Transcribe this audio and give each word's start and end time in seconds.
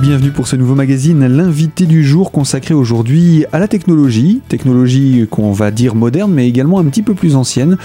Bienvenue 0.00 0.30
pour 0.30 0.46
ce 0.46 0.54
nouveau 0.54 0.76
magazine, 0.76 1.26
l'invité 1.26 1.84
du 1.84 2.04
jour 2.04 2.30
consacré 2.30 2.72
aujourd'hui 2.72 3.44
à 3.52 3.58
la 3.58 3.66
technologie, 3.66 4.40
technologie 4.48 5.26
qu'on 5.28 5.50
va 5.50 5.72
dire 5.72 5.96
moderne 5.96 6.32
mais 6.32 6.48
également 6.48 6.78
un 6.78 6.84
petit 6.84 7.02
peu 7.02 7.14
plus 7.14 7.34
ancienne. 7.34 7.76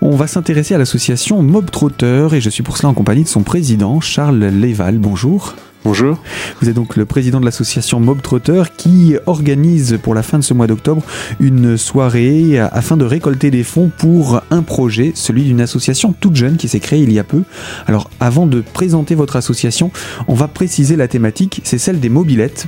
On 0.00 0.16
va 0.16 0.26
s'intéresser 0.26 0.74
à 0.74 0.78
l'association 0.78 1.42
Mob 1.42 1.70
Trotter 1.70 2.26
et 2.32 2.40
je 2.40 2.50
suis 2.50 2.64
pour 2.64 2.76
cela 2.76 2.88
en 2.88 2.94
compagnie 2.94 3.22
de 3.22 3.28
son 3.28 3.42
président 3.42 4.00
Charles 4.00 4.46
Léval. 4.46 4.98
Bonjour. 4.98 5.54
Bonjour. 5.82 6.22
Vous 6.60 6.68
êtes 6.68 6.74
donc 6.74 6.96
le 6.96 7.06
président 7.06 7.40
de 7.40 7.46
l'association 7.46 8.00
Mob 8.00 8.20
Trotter 8.20 8.64
qui 8.76 9.16
organise 9.24 9.98
pour 10.02 10.14
la 10.14 10.22
fin 10.22 10.38
de 10.38 10.44
ce 10.44 10.52
mois 10.52 10.66
d'octobre 10.66 11.02
une 11.40 11.78
soirée 11.78 12.58
afin 12.58 12.98
de 12.98 13.06
récolter 13.06 13.50
des 13.50 13.62
fonds 13.62 13.90
pour 13.96 14.42
un 14.50 14.60
projet, 14.60 15.12
celui 15.14 15.44
d'une 15.44 15.62
association 15.62 16.12
toute 16.12 16.36
jeune 16.36 16.58
qui 16.58 16.68
s'est 16.68 16.80
créée 16.80 17.00
il 17.00 17.10
y 17.10 17.18
a 17.18 17.24
peu. 17.24 17.44
Alors 17.86 18.10
avant 18.20 18.46
de 18.46 18.60
présenter 18.60 19.14
votre 19.14 19.36
association, 19.36 19.90
on 20.28 20.34
va 20.34 20.48
préciser 20.48 20.96
la 20.96 21.08
thématique, 21.08 21.62
c'est 21.64 21.78
celle 21.78 21.98
des 21.98 22.10
mobilettes. 22.10 22.66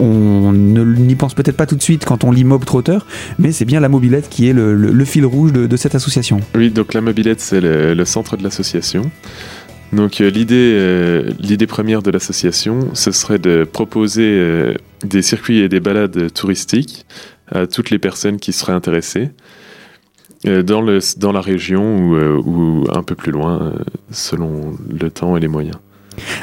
On 0.00 0.50
ne 0.52 0.84
n'y 0.84 1.16
pense 1.16 1.34
peut-être 1.34 1.58
pas 1.58 1.66
tout 1.66 1.76
de 1.76 1.82
suite 1.82 2.06
quand 2.06 2.24
on 2.24 2.30
lit 2.30 2.44
Mob 2.44 2.64
Trotter, 2.64 2.98
mais 3.38 3.52
c'est 3.52 3.66
bien 3.66 3.80
la 3.80 3.90
mobilette 3.90 4.30
qui 4.30 4.48
est 4.48 4.54
le, 4.54 5.04
fil 5.04 5.26
rouge 5.26 5.52
de, 5.52 5.76
cette 5.76 5.94
association. 5.94 6.40
Oui, 6.54 6.70
donc 6.70 6.94
la 6.94 7.02
mobilette 7.02 7.42
c'est 7.42 7.60
le 7.60 8.04
centre 8.06 8.38
de 8.38 8.42
l'association. 8.42 9.10
Donc 9.94 10.20
euh, 10.20 10.28
l'idée, 10.28 10.76
euh, 10.78 11.30
l'idée 11.38 11.66
première 11.66 12.02
de 12.02 12.10
l'association, 12.10 12.88
ce 12.94 13.12
serait 13.12 13.38
de 13.38 13.64
proposer 13.64 14.22
euh, 14.24 14.74
des 15.04 15.22
circuits 15.22 15.58
et 15.58 15.68
des 15.68 15.80
balades 15.80 16.32
touristiques 16.32 17.06
à 17.52 17.66
toutes 17.66 17.90
les 17.90 17.98
personnes 17.98 18.38
qui 18.38 18.52
seraient 18.52 18.72
intéressées 18.72 19.30
dans, 20.44 21.32
la 21.32 21.40
région 21.40 21.96
ou, 21.96 22.14
ou 22.16 22.84
un 22.92 23.02
peu 23.02 23.14
plus 23.14 23.32
loin, 23.32 23.72
selon 24.10 24.76
le 24.90 25.08
temps 25.10 25.38
et 25.38 25.40
les 25.40 25.48
moyens. 25.48 25.76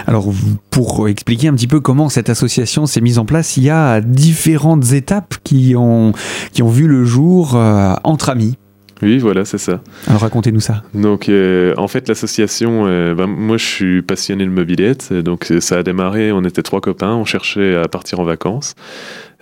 Alors, 0.07 0.31
pour 0.71 1.07
expliquer 1.07 1.49
un 1.49 1.53
petit 1.53 1.67
peu 1.67 1.79
comment 1.79 2.09
cette 2.09 2.29
association 2.29 2.87
s'est 2.87 3.01
mise 3.01 3.19
en 3.19 3.25
place, 3.25 3.57
il 3.57 3.63
y 3.63 3.69
a 3.69 4.01
différentes 4.01 4.91
étapes 4.93 5.35
qui 5.43 5.75
ont, 5.75 6.13
qui 6.51 6.63
ont 6.63 6.69
vu 6.69 6.87
le 6.87 7.03
jour 7.03 7.55
entre 8.03 8.29
amis. 8.29 8.57
Oui, 9.01 9.17
voilà, 9.17 9.45
c'est 9.45 9.57
ça. 9.57 9.81
Alors 10.07 10.21
racontez-nous 10.21 10.59
ça. 10.59 10.83
Donc, 10.93 11.27
euh, 11.27 11.73
en 11.77 11.87
fait, 11.87 12.07
l'association, 12.07 12.85
euh, 12.85 13.15
ben, 13.15 13.25
moi 13.25 13.57
je 13.57 13.65
suis 13.65 14.01
passionné 14.01 14.45
de 14.45 14.51
mobilette, 14.51 15.11
donc 15.11 15.51
euh, 15.51 15.59
ça 15.59 15.79
a 15.79 15.83
démarré, 15.83 16.31
on 16.31 16.43
était 16.43 16.61
trois 16.61 16.81
copains, 16.81 17.15
on 17.15 17.25
cherchait 17.25 17.75
à 17.75 17.87
partir 17.87 18.19
en 18.19 18.23
vacances. 18.23 18.75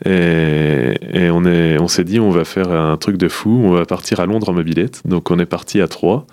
Et, 0.06 0.96
on 1.30 1.44
est, 1.46 1.78
on 1.78 1.90
s'est 1.90 2.06
dit, 2.06 2.22
on 2.22 2.30
va 2.30 2.46
faire 2.46 2.72
un 2.72 2.96
truc 2.96 3.18
de 3.18 3.28
fou, 3.28 3.62
on 3.66 3.72
va 3.72 3.86
partir 3.86 4.22
à 4.22 4.26
Londres 4.26 4.48
en 4.50 4.54
mobilette. 4.54 5.02
Donc, 5.04 5.30
on 5.30 5.40
est 5.40 5.46
parti 5.46 5.82
à 5.82 5.90
trois. 5.90 6.26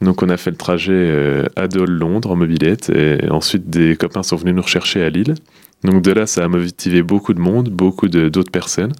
Donc, 0.00 0.22
on 0.22 0.30
a 0.30 0.38
fait 0.38 0.50
le 0.50 0.56
trajet 0.56 1.44
à 1.54 1.68
Dole-Londres 1.68 2.30
en 2.30 2.36
mobilette. 2.36 2.88
Et 2.88 3.28
ensuite, 3.28 3.68
des 3.68 3.94
copains 3.96 4.22
sont 4.22 4.36
venus 4.36 4.54
nous 4.54 4.62
rechercher 4.62 5.02
à 5.02 5.10
Lille. 5.10 5.34
Donc 5.84 6.02
de 6.02 6.10
là, 6.10 6.26
ça 6.26 6.44
a 6.44 6.48
motivé 6.48 7.02
beaucoup 7.02 7.34
de 7.34 7.40
monde, 7.40 7.68
beaucoup 7.68 8.08
d'autres 8.08 8.50
personnes. 8.50 8.92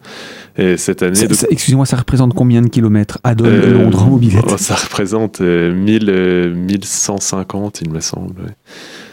Et 0.57 0.77
cette 0.77 1.03
année... 1.03 1.19
Excusez-moi, 1.51 1.87
ça 1.87 1.97
représente 1.97 2.35
combien 2.35 2.63
de 2.63 2.69
kilomètres 2.69 3.19
à 3.25 3.33
euh, 3.41 3.73
Londres 3.73 4.05
en 4.05 4.11
mobilette 4.11 4.45
oh, 4.49 4.57
Ça 4.57 4.77
représente 4.77 5.41
1000, 5.41 6.09
euh, 6.09 6.55
1150, 6.55 7.77
euh, 7.77 7.85
il 7.85 7.93
me 7.93 8.01
semble. 8.01 8.55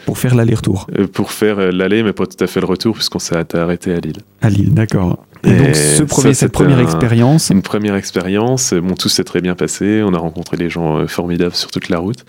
Pour 0.04 0.18
faire 0.18 0.36
l'aller-retour 0.36 0.86
Pour 1.12 1.32
faire 1.32 1.72
l'aller, 1.72 2.04
mais 2.04 2.12
pas 2.12 2.26
tout 2.26 2.42
à 2.42 2.46
fait 2.46 2.60
le 2.60 2.66
retour, 2.66 2.94
puisqu'on 2.94 3.18
s'est 3.18 3.34
arrêté 3.56 3.92
à 3.92 3.98
Lille. 3.98 4.18
À 4.42 4.48
Lille, 4.48 4.72
d'accord. 4.72 5.24
Et, 5.42 5.56
donc 5.56 5.74
ce 5.74 6.04
premier, 6.04 6.34
cette 6.34 6.52
première 6.52 6.78
expérience 6.78 7.50
Une 7.50 7.62
première 7.62 7.96
expérience. 7.96 8.74
Bon, 8.74 8.94
tout 8.94 9.08
s'est 9.08 9.24
très 9.24 9.40
bien 9.40 9.56
passé. 9.56 10.02
On 10.04 10.14
a 10.14 10.18
rencontré 10.18 10.56
des 10.56 10.70
gens 10.70 11.06
formidables 11.08 11.54
sur 11.54 11.72
toute 11.72 11.88
la 11.88 11.98
route. 11.98 12.24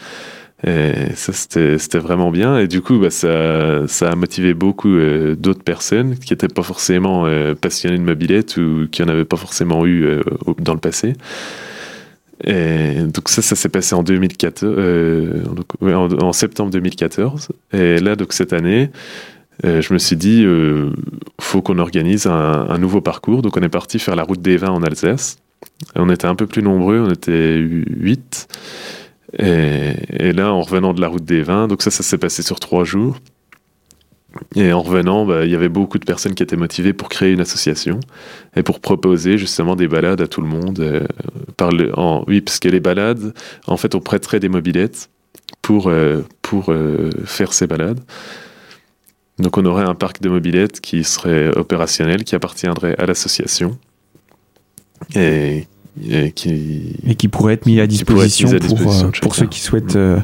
Et 0.66 1.13
ça, 1.13 1.33
c'était 1.33 2.00
vraiment 2.00 2.31
bien. 2.31 2.57
Et 2.57 2.68
du 2.68 2.81
coup, 2.81 2.97
bah, 2.97 3.12
ça, 3.12 4.09
a 4.09 4.16
motivé 4.16 4.53
beaucoup 4.56 4.95
euh, 4.95 5.35
d'autres 5.35 5.63
personnes 5.63 6.18
qui 6.18 6.34
n'étaient 6.34 6.47
pas 6.47 6.63
forcément 6.63 7.25
euh, 7.25 7.53
passionnées 7.53 7.97
de 7.97 8.03
mobilette 8.03 8.57
ou 8.57 8.88
qui 8.91 9.03
n'en 9.03 9.09
avaient 9.09 9.25
pas 9.25 9.38
forcément 9.38 9.85
eu 9.85 10.03
euh, 10.03 10.23
dans 10.57 10.73
le 10.73 10.79
passé. 10.79 11.13
Et 12.44 12.96
donc 13.01 13.29
ça, 13.29 13.41
ça 13.41 13.56
s'est 13.56 13.69
passé 13.69 13.96
en 13.96 14.03
2014, 14.03 14.75
en, 15.81 16.34
septembre 16.34 16.72
2014. 16.72 17.50
Et 17.73 17.97
là, 17.97 18.16
donc 18.16 18.34
cette 18.34 18.53
année, 18.53 18.91
je 19.63 19.91
me 19.91 19.97
suis 19.97 20.16
dit, 20.16 20.46
faut 21.41 21.63
qu'on 21.63 21.79
organise 21.79 22.28
un, 22.28 22.67
un, 22.69 22.78
nouveau 22.78 23.01
parcours. 23.01 23.41
Donc 23.41 23.57
on 23.57 23.62
est 23.62 23.69
parti 23.69 23.97
faire 23.97 24.16
la 24.16 24.22
route 24.22 24.40
des 24.40 24.56
vins 24.57 24.69
en 24.69 24.84
Alsace. 24.84 25.38
On 25.96 26.12
était 26.12 26.28
un 26.28 26.35
peu 26.35 26.46
plus 26.46 26.62
nombreux, 26.62 27.00
on 27.00 27.12
était 27.12 27.57
8. 27.57 28.47
Et, 29.34 30.32
là, 30.34 30.54
en 30.54 30.62
revenant 30.62 30.94
de 30.94 31.02
la 31.02 31.08
route 31.08 31.26
des 31.26 31.42
vins, 31.42 31.68
donc 31.68 31.82
ça, 31.82 31.92
ça 31.92 32.04
s'est 32.04 32.18
passé 32.18 32.42
sur 32.42 32.60
trois 32.60 32.84
jours. 32.84 33.18
Et 34.56 34.72
en 34.72 34.82
revenant, 34.82 35.26
bah, 35.26 35.46
il 35.46 35.52
y 35.52 35.56
avait 35.56 35.70
beaucoup 35.70 35.98
de 35.98 36.06
personnes 36.06 36.36
qui 36.36 36.44
étaient 36.44 36.58
motivées 36.58 36.94
pour 36.94 37.10
créer 37.10 37.32
une 37.32 37.40
association 37.40 38.00
et 38.56 38.64
pour 38.64 38.80
proposer 38.80 39.38
justement 39.38 39.76
des 39.76 39.88
balades 39.88 40.22
à 40.22 40.28
tout 40.28 40.42
le 40.42 40.48
monde. 40.48 40.80
Euh, 40.80 42.24
oui, 42.28 42.42
parce 42.42 42.60
que 42.60 42.70
les 42.70 42.80
balades, 42.80 43.34
en 43.66 43.78
fait, 43.78 43.96
on 43.96 44.00
prêterait 44.00 44.40
des 44.40 44.50
mobilettes 44.50 45.10
pour, 45.62 45.88
euh, 45.88 46.22
pour 46.42 46.72
euh, 46.72 47.09
faire 47.26 47.54
ces 47.54 47.68
balades. 47.68 48.00
Donc 49.40 49.58
on 49.58 49.66
aurait 49.66 49.86
un 49.86 49.96
parc 49.96 50.22
de 50.22 50.30
mobilettes 50.30 50.82
qui 50.82 51.04
serait 51.04 51.50
opérationnel, 51.50 52.24
qui 52.24 52.36
appartiendrait 52.36 52.96
à 52.98 53.06
l'association 53.06 53.78
et 55.16 55.68
et 56.09 56.31
qui, 56.31 56.94
et 57.08 57.16
qui 57.16 57.28
pourrait 57.28 57.53
être 57.53 57.66
mis 57.66 57.80
à 57.80 57.88
disposition, 57.88 58.50
pour, 58.50 58.81
euh, 58.81 59.09
pour, 59.22 59.35
ceux 59.35 59.46
qui 59.46 59.59
souhaitent 59.59 59.96
euh, 59.96 60.19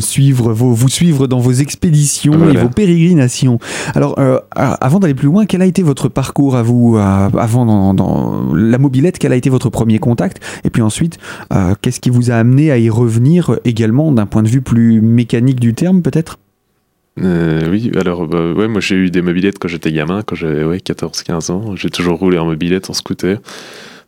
suivre 0.00 0.52
vos, 0.52 0.72
vous 0.72 0.88
suivre 0.88 1.26
dans 1.26 1.38
vos 1.38 1.52
expéditions 1.52 2.50
et 2.50 2.56
vos 2.56 2.68
pérégrinations. 2.68 3.58
Alors, 3.94 4.18
euh, 4.18 4.38
avant 4.54 5.00
d'aller 5.00 5.14
plus 5.14 5.26
loin, 5.26 5.46
quel 5.46 5.62
a 5.62 5.66
été 5.66 5.82
votre 5.82 6.08
parcours 6.08 6.56
à 6.56 6.62
vous, 6.62 6.96
avant 6.96 7.66
dans, 7.66 7.94
dans, 7.94 8.54
la 8.54 8.78
mobilette, 8.78 9.18
quel 9.18 9.32
a 9.32 9.36
été 9.36 9.50
votre 9.50 9.70
premier 9.70 9.98
contact? 9.98 10.40
Et 10.64 10.70
puis 10.70 10.82
ensuite, 10.82 11.18
qu'est-ce 11.82 12.00
qui 12.00 12.10
vous 12.10 12.30
a 12.30 12.34
amené 12.34 12.70
à 12.70 12.78
y 12.78 12.90
revenir 12.90 13.58
également 13.64 14.12
d'un 14.12 14.26
point 14.26 14.42
de 14.42 14.48
vue 14.48 14.62
plus 14.62 15.00
mécanique 15.00 15.60
du 15.60 15.74
terme, 15.74 16.02
peut-être? 16.02 16.38
Oui, 17.16 17.92
alors 17.96 18.26
bah, 18.26 18.52
ouais, 18.52 18.66
moi 18.66 18.80
j'ai 18.80 18.96
eu 18.96 19.10
des 19.10 19.22
mobilettes 19.22 19.60
quand 19.60 19.68
j'étais 19.68 19.92
gamin, 19.92 20.22
quand 20.22 20.34
j'avais 20.34 20.64
ouais, 20.64 20.78
14-15 20.78 21.52
ans. 21.52 21.76
J'ai 21.76 21.88
toujours 21.88 22.18
roulé 22.18 22.38
en 22.38 22.46
mobilette, 22.46 22.90
en 22.90 22.92
scooter 22.92 23.38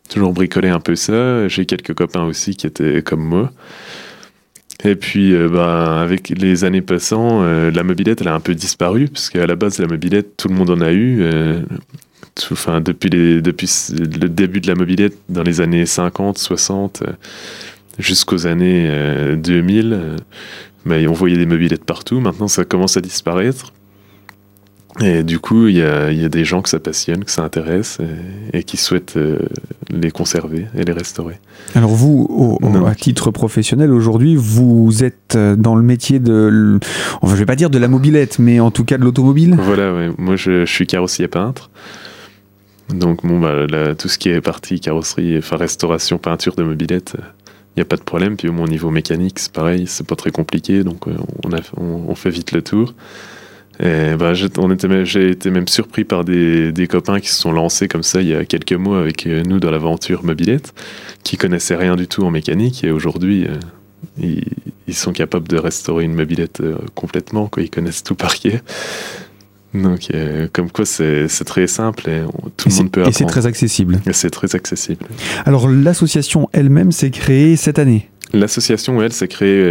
toujours 0.09 0.33
bricolé 0.33 0.69
un 0.69 0.79
peu 0.79 0.95
ça. 0.95 1.47
J'ai 1.47 1.65
quelques 1.65 1.93
copains 1.93 2.23
aussi 2.23 2.55
qui 2.55 2.67
étaient 2.67 3.01
comme 3.01 3.23
moi. 3.23 3.51
Et 4.83 4.95
puis, 4.95 5.33
euh, 5.33 5.49
bah, 5.49 6.01
avec 6.01 6.29
les 6.29 6.63
années 6.63 6.81
passant, 6.81 7.41
euh, 7.41 7.71
la 7.71 7.83
mobilette, 7.83 8.21
elle 8.21 8.27
a 8.27 8.35
un 8.35 8.39
peu 8.39 8.53
disparu, 8.53 9.07
parce 9.07 9.29
qu'à 9.29 9.47
la 9.47 9.55
base, 9.55 9.79
la 9.79 9.87
mobilette, 9.87 10.37
tout 10.37 10.49
le 10.49 10.55
monde 10.55 10.69
en 10.69 10.81
a 10.81 10.91
eu. 10.91 11.21
Euh, 11.21 11.61
depuis, 12.81 13.09
le 13.09 14.27
début 14.27 14.61
de 14.61 14.67
la 14.67 14.75
mobilette, 14.75 15.17
dans 15.27 15.41
les 15.41 15.59
années 15.59 15.87
50, 15.87 16.37
60, 16.37 17.01
jusqu'aux 17.97 18.45
années 18.45 19.35
2000, 19.35 20.17
mais 20.85 21.07
on 21.07 21.13
voyait 21.13 21.37
des 21.37 21.47
mobilettes 21.47 21.83
partout. 21.83 22.19
Maintenant, 22.19 22.47
ça 22.47 22.63
commence 22.63 22.95
à 22.95 23.01
disparaître. 23.01 23.73
Et 24.99 25.23
du 25.23 25.39
coup, 25.39 25.67
il 25.67 25.77
y 25.77 25.83
a, 25.83 26.11
y 26.11 26.25
a, 26.25 26.29
des 26.29 26.43
gens 26.43 26.61
que 26.61 26.69
ça 26.69 26.79
passionne, 26.79 27.23
que 27.23 27.29
ça 27.31 27.43
intéresse 27.43 27.99
et, 28.51 28.63
qui 28.63 28.77
souhaitent 28.77 29.17
euh, 29.17 29.37
les 29.91 30.09
conserver 30.09 30.65
et 30.75 30.83
les 30.83 30.91
restaurer. 30.91 31.39
Alors 31.75 31.91
vous, 31.91 32.25
au, 32.29 32.85
à 32.85 32.95
titre 32.95 33.29
professionnel, 33.29 33.91
aujourd'hui, 33.91 34.35
vous 34.35 35.03
êtes 35.03 35.35
euh, 35.35 35.55
dans 35.55 35.75
le 35.75 35.83
métier 35.83 36.19
de, 36.19 36.79
je 37.23 37.35
vais 37.35 37.45
pas 37.45 37.55
dire 37.55 37.69
de 37.69 37.77
la 37.77 37.87
mobilette, 37.87 38.39
mais 38.39 38.59
en 38.59 38.71
tout 38.71 38.85
cas 38.85 38.97
de 38.97 39.03
l'automobile 39.03 39.55
Voilà, 39.59 39.93
ouais. 39.93 40.09
moi 40.17 40.35
je, 40.35 40.65
je, 40.65 40.71
suis 40.71 40.87
carrossier 40.87 41.27
peintre. 41.27 41.69
Donc 42.89 43.25
bon, 43.25 43.39
bah, 43.39 43.93
tout 43.95 44.07
ce 44.07 44.17
qui 44.17 44.29
est 44.29 44.41
partie 44.41 44.79
carrosserie, 44.79 45.37
enfin 45.37 45.57
restauration, 45.57 46.17
peinture 46.17 46.55
de 46.55 46.63
mobilette, 46.63 47.15
il 47.17 47.79
n'y 47.79 47.81
a 47.81 47.85
pas 47.85 47.97
de 47.97 48.03
problème. 48.03 48.35
Puis 48.35 48.47
au 48.47 48.67
niveau 48.67 48.89
mécanique, 48.89 49.37
c'est 49.37 49.51
pareil, 49.51 49.85
c'est 49.85 50.07
pas 50.07 50.15
très 50.15 50.31
compliqué, 50.31 50.83
donc 50.83 51.07
euh, 51.07 51.13
on, 51.43 51.51
a, 51.51 51.59
on 51.77 52.15
fait 52.15 52.31
vite 52.31 52.51
le 52.51 52.63
tour. 52.63 52.95
Bah, 53.79 54.33
j'ai 54.33 55.29
été 55.29 55.51
même 55.51 55.67
surpris 55.67 56.03
par 56.03 56.25
des, 56.25 56.71
des, 56.71 56.87
copains 56.87 57.19
qui 57.19 57.29
se 57.29 57.35
sont 57.35 57.51
lancés 57.51 57.87
comme 57.87 58.03
ça 58.03 58.21
il 58.21 58.27
y 58.27 58.33
a 58.33 58.43
quelques 58.45 58.73
mois 58.73 58.99
avec 58.99 59.27
euh, 59.27 59.43
nous 59.43 59.59
dans 59.59 59.69
l'aventure 59.69 60.23
mobilette, 60.23 60.73
qui 61.23 61.37
connaissaient 61.37 61.75
rien 61.75 61.95
du 61.95 62.07
tout 62.07 62.23
en 62.23 62.31
mécanique 62.31 62.83
et 62.83 62.91
aujourd'hui 62.91 63.45
euh, 63.45 63.55
ils, 64.19 64.43
ils, 64.87 64.95
sont 64.95 65.11
capables 65.11 65.47
de 65.47 65.57
restaurer 65.57 66.05
une 66.05 66.15
mobilette 66.15 66.61
euh, 66.61 66.77
complètement, 66.95 67.47
quoi. 67.47 67.61
ils 67.61 67.69
connaissent 67.69 68.03
tout 68.03 68.15
par 68.15 68.35
cœur. 68.35 68.59
Donc, 69.73 70.09
comme 70.53 70.71
quoi, 70.71 70.85
c'est 70.85 71.27
très 71.45 71.67
simple 71.67 72.09
et 72.09 72.21
tout 72.55 72.69
le 72.69 72.75
monde 72.75 72.89
peut 72.89 73.01
apprendre. 73.01 73.15
Et 73.15 73.19
c'est 73.19 73.25
très 73.25 73.45
accessible. 73.45 73.99
Et 74.07 74.13
c'est 74.13 74.31
très 74.31 74.55
accessible. 74.55 75.05
Alors, 75.45 75.67
l'association 75.67 76.49
elle-même 76.51 76.91
s'est 76.91 77.11
créée 77.11 77.55
cette 77.57 77.77
année 77.77 78.09
L'association, 78.33 78.99
elle, 79.03 79.13
s'est 79.13 79.27
créée 79.27 79.61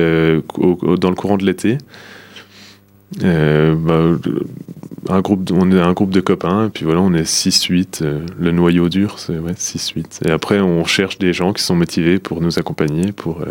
dans 1.01 1.11
le 1.11 1.17
courant 1.17 1.39
de 1.39 1.45
l'été. 1.45 1.79
Euh, 3.23 3.75
bah, 3.75 4.19
un 5.09 5.21
groupe, 5.21 5.51
on 5.53 5.71
est 5.71 5.81
un 5.81 5.93
groupe 5.93 6.11
de 6.11 6.21
copains, 6.21 6.67
et 6.67 6.71
puis 6.71 6.85
voilà, 6.85 7.01
on 7.01 7.15
est 7.15 7.23
6-8. 7.23 8.03
Euh, 8.03 8.21
le 8.39 8.53
noyau 8.53 8.89
dur, 8.89 9.19
c'est 9.19 9.39
ouais, 9.39 9.53
6-8. 9.53 10.27
Et 10.27 10.31
après, 10.31 10.61
on 10.61 10.85
cherche 10.85 11.19
des 11.19 11.33
gens 11.33 11.53
qui 11.53 11.63
sont 11.63 11.77
motivés 11.77 12.19
pour 12.19 12.41
nous 12.41 12.59
accompagner, 12.59 13.13
pour. 13.13 13.43
Euh, 13.43 13.47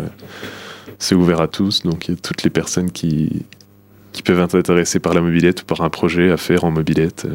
c'est 0.98 1.14
ouvert 1.14 1.42
à 1.42 1.48
tous, 1.48 1.82
donc 1.82 2.08
il 2.08 2.12
y 2.12 2.14
a 2.14 2.20
toutes 2.20 2.42
les 2.42 2.48
personnes 2.48 2.90
qui, 2.90 3.44
qui 4.12 4.22
peuvent 4.22 4.40
être 4.40 4.54
intéressés 4.54 4.98
par 4.98 5.12
la 5.12 5.20
mobilette 5.20 5.60
ou 5.60 5.64
par 5.66 5.82
un 5.82 5.90
projet 5.90 6.30
à 6.30 6.38
faire 6.38 6.64
en 6.64 6.70
mobilette, 6.70 7.26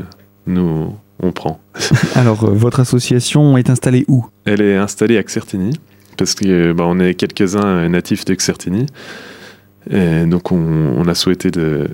nous, 0.48 0.96
on 1.20 1.32
prend. 1.32 1.60
Alors, 2.16 2.50
votre 2.50 2.80
association 2.80 3.58
est 3.58 3.70
installée 3.70 4.04
où? 4.08 4.26
Elle 4.46 4.62
est 4.62 4.78
installée 4.78 5.18
à 5.18 5.24
Xertini, 5.24 5.80
parce 6.18 6.34
que 6.34 6.74
bah, 6.74 6.92
est 7.06 7.14
quelques-uns 7.14 7.88
natifs 7.88 8.26
de 8.26 8.34
Xertini. 8.34 8.88
Et 9.90 10.26
donc, 10.26 10.52
on, 10.52 11.08
a 11.08 11.16
souhaité 11.16 11.50
de, 11.50 11.90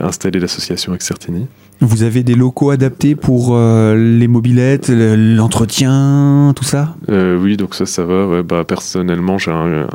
installer 0.00 0.40
l'association 0.40 0.92
à 0.92 0.98
Xertini. 0.98 1.46
Vous 1.80 2.02
avez 2.02 2.22
des 2.22 2.34
locaux 2.34 2.70
adaptés 2.70 3.14
pour 3.14 3.50
euh, 3.52 3.96
les 3.96 4.28
mobilettes, 4.28 4.90
l'entretien, 4.90 6.52
tout 6.54 6.64
ça? 6.64 6.94
Euh, 7.08 7.38
Oui, 7.38 7.56
donc 7.56 7.74
ça, 7.74 7.86
ça 7.86 8.04
va. 8.04 8.42
Bah, 8.42 8.64
personnellement, 8.64 9.38
j'ai 9.38 9.50
un, 9.50 9.86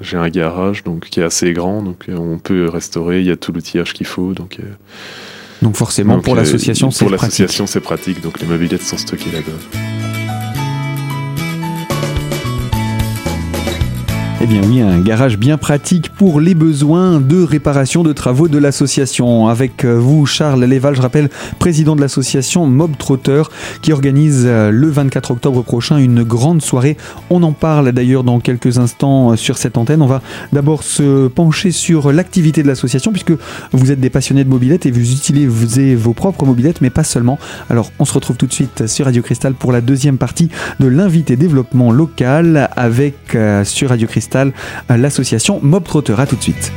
j'ai 0.00 0.16
un 0.16 0.28
garage 0.28 0.84
donc, 0.84 1.06
qui 1.06 1.20
est 1.20 1.24
assez 1.24 1.52
grand, 1.52 1.82
donc 1.82 2.04
euh, 2.08 2.16
on 2.16 2.38
peut 2.38 2.68
restaurer, 2.68 3.20
il 3.20 3.26
y 3.26 3.30
a 3.30 3.36
tout 3.36 3.52
l'outillage 3.52 3.92
qu'il 3.92 4.06
faut. 4.06 4.32
Donc, 4.32 4.60
donc 5.62 5.76
forcément, 5.76 6.20
pour 6.20 6.36
l'association, 6.36 6.90
c'est 6.90 7.04
pratique. 7.04 7.18
Pour 7.18 7.26
l'association, 7.26 7.66
c'est 7.66 7.80
pratique, 7.80 8.22
donc 8.22 8.40
les 8.40 8.46
mobilettes 8.46 8.82
sont 8.82 8.96
stockées 8.96 9.32
là-bas. 9.32 10.25
Eh 14.48 14.48
bien 14.48 14.62
oui, 14.62 14.80
un 14.80 15.00
garage 15.00 15.38
bien 15.38 15.58
pratique 15.58 16.08
pour 16.10 16.40
les 16.40 16.54
besoins 16.54 17.20
de 17.20 17.42
réparation 17.42 18.04
de 18.04 18.12
travaux 18.12 18.46
de 18.46 18.58
l'association. 18.58 19.48
Avec 19.48 19.84
euh, 19.84 19.98
vous, 19.98 20.24
Charles 20.24 20.62
Léval, 20.62 20.94
je 20.94 21.02
rappelle, 21.02 21.30
président 21.58 21.96
de 21.96 22.00
l'association 22.00 22.64
Mob 22.64 22.96
Trotter, 22.96 23.42
qui 23.82 23.92
organise 23.92 24.44
euh, 24.46 24.70
le 24.70 24.88
24 24.88 25.32
octobre 25.32 25.62
prochain 25.62 25.96
une 25.96 26.22
grande 26.22 26.62
soirée. 26.62 26.96
On 27.28 27.42
en 27.42 27.50
parle 27.50 27.90
d'ailleurs 27.90 28.22
dans 28.22 28.38
quelques 28.38 28.78
instants 28.78 29.32
euh, 29.32 29.36
sur 29.36 29.58
cette 29.58 29.78
antenne. 29.78 30.00
On 30.00 30.06
va 30.06 30.22
d'abord 30.52 30.84
se 30.84 31.26
pencher 31.26 31.72
sur 31.72 32.12
l'activité 32.12 32.62
de 32.62 32.68
l'association, 32.68 33.10
puisque 33.10 33.32
vous 33.72 33.90
êtes 33.90 33.98
des 33.98 34.10
passionnés 34.10 34.44
de 34.44 34.48
mobilette 34.48 34.86
et 34.86 34.92
vous 34.92 35.10
utilisez 35.12 35.96
vos 35.96 36.12
propres 36.12 36.46
mobilettes, 36.46 36.82
mais 36.82 36.90
pas 36.90 37.02
seulement. 37.02 37.40
Alors 37.68 37.90
on 37.98 38.04
se 38.04 38.12
retrouve 38.12 38.36
tout 38.36 38.46
de 38.46 38.54
suite 38.54 38.86
sur 38.86 39.06
Radio 39.06 39.22
Cristal 39.22 39.54
pour 39.54 39.72
la 39.72 39.80
deuxième 39.80 40.18
partie 40.18 40.50
de 40.78 40.86
l'invité 40.86 41.34
développement 41.34 41.90
local 41.90 42.70
avec 42.76 43.36
sur 43.64 43.88
Radio 43.88 44.06
Cristal 44.06 44.35
l'association 44.88 45.60
Mob 45.62 45.84
Trotter. 45.84 46.14
A 46.18 46.26
tout 46.26 46.36
de 46.36 46.42
suite. 46.42 46.72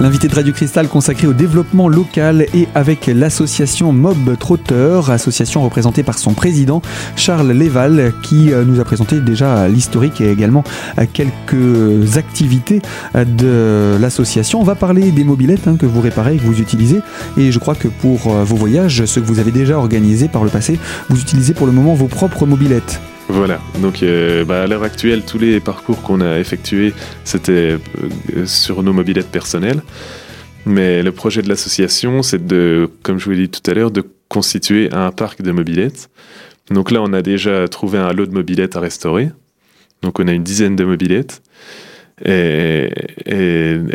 L'invité 0.00 0.28
de 0.28 0.34
Radio 0.34 0.54
Cristal 0.54 0.88
consacré 0.88 1.26
au 1.26 1.34
développement 1.34 1.86
local 1.86 2.46
et 2.54 2.68
avec 2.74 3.06
l'association 3.06 3.92
Mob 3.92 4.34
Trotter, 4.38 4.98
association 5.08 5.62
représentée 5.62 6.02
par 6.02 6.18
son 6.18 6.32
président 6.32 6.80
Charles 7.16 7.52
Léval 7.52 8.14
qui 8.22 8.50
euh, 8.50 8.64
nous 8.64 8.80
a 8.80 8.84
présenté 8.84 9.20
déjà 9.20 9.68
l'historique 9.68 10.22
et 10.22 10.30
également 10.30 10.64
euh, 10.98 11.04
quelques 11.12 12.16
activités 12.16 12.80
euh, 13.14 13.26
de 13.26 14.00
l'association. 14.00 14.58
On 14.62 14.64
va 14.64 14.74
parler 14.74 15.10
des 15.10 15.22
mobilettes 15.22 15.68
hein, 15.68 15.76
que 15.78 15.84
vous 15.84 16.00
réparez 16.00 16.38
que 16.38 16.44
vous 16.44 16.60
utilisez 16.60 17.02
et 17.36 17.52
je 17.52 17.58
crois 17.58 17.74
que 17.74 17.88
pour 17.88 18.30
vos 18.30 18.56
voyages, 18.56 19.04
ceux 19.04 19.20
que 19.20 19.26
vous 19.26 19.38
avez 19.38 19.52
déjà 19.52 19.76
organisés 19.76 20.28
par 20.28 20.44
le 20.44 20.50
passé, 20.50 20.78
vous 21.10 21.20
utilisez 21.20 21.52
pour 21.52 21.66
le 21.66 21.72
moment 21.72 21.92
vos 21.92 22.08
propres 22.08 22.46
mobilettes. 22.46 23.02
Voilà, 23.32 23.60
donc 23.80 24.02
euh, 24.02 24.44
bah, 24.44 24.64
à 24.64 24.66
l'heure 24.66 24.82
actuelle, 24.82 25.22
tous 25.24 25.38
les 25.38 25.60
parcours 25.60 26.02
qu'on 26.02 26.20
a 26.20 26.40
effectués, 26.40 26.92
c'était 27.22 27.78
euh, 28.34 28.44
sur 28.44 28.82
nos 28.82 28.92
mobilettes 28.92 29.30
personnelles. 29.30 29.82
Mais 30.66 31.04
le 31.04 31.12
projet 31.12 31.40
de 31.40 31.48
l'association, 31.48 32.22
c'est 32.22 32.44
de, 32.44 32.90
comme 33.04 33.18
je 33.18 33.26
vous 33.26 33.30
l'ai 33.30 33.46
dit 33.46 33.48
tout 33.48 33.70
à 33.70 33.74
l'heure, 33.74 33.92
de 33.92 34.02
constituer 34.28 34.92
un 34.92 35.12
parc 35.12 35.42
de 35.42 35.52
mobilettes. 35.52 36.10
Donc 36.72 36.90
là, 36.90 37.00
on 37.02 37.12
a 37.12 37.22
déjà 37.22 37.68
trouvé 37.68 37.98
un 37.98 38.12
lot 38.12 38.26
de 38.26 38.34
mobilettes 38.34 38.74
à 38.74 38.80
restaurer. 38.80 39.30
Donc 40.02 40.18
on 40.18 40.26
a 40.26 40.32
une 40.32 40.42
dizaine 40.42 40.74
de 40.74 40.84
mobilettes. 40.84 41.40
Et, 42.24 42.90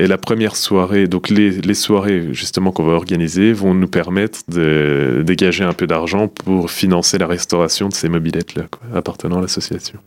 la 0.08 0.18
première 0.18 0.56
soirée, 0.56 1.08
donc 1.08 1.30
les, 1.30 1.74
soirées 1.74 2.30
justement 2.32 2.72
qu'on 2.72 2.86
va 2.86 2.94
organiser 2.94 3.54
vont 3.54 3.74
nous 3.74 3.88
permettre 3.88 4.40
de 4.48 5.24
dégager 5.26 5.64
un 5.64 5.74
peu 5.74 5.88
d'argent 5.88 6.28
pour 6.28 6.72
financer 6.72 7.18
la 7.18 7.28
restauration 7.28 7.90
de 7.90 7.94
ces 7.94 8.10
mobilettes-là, 8.10 8.64
appartenant 8.94 9.40
à 9.40 9.42
l'association. 9.42 10.00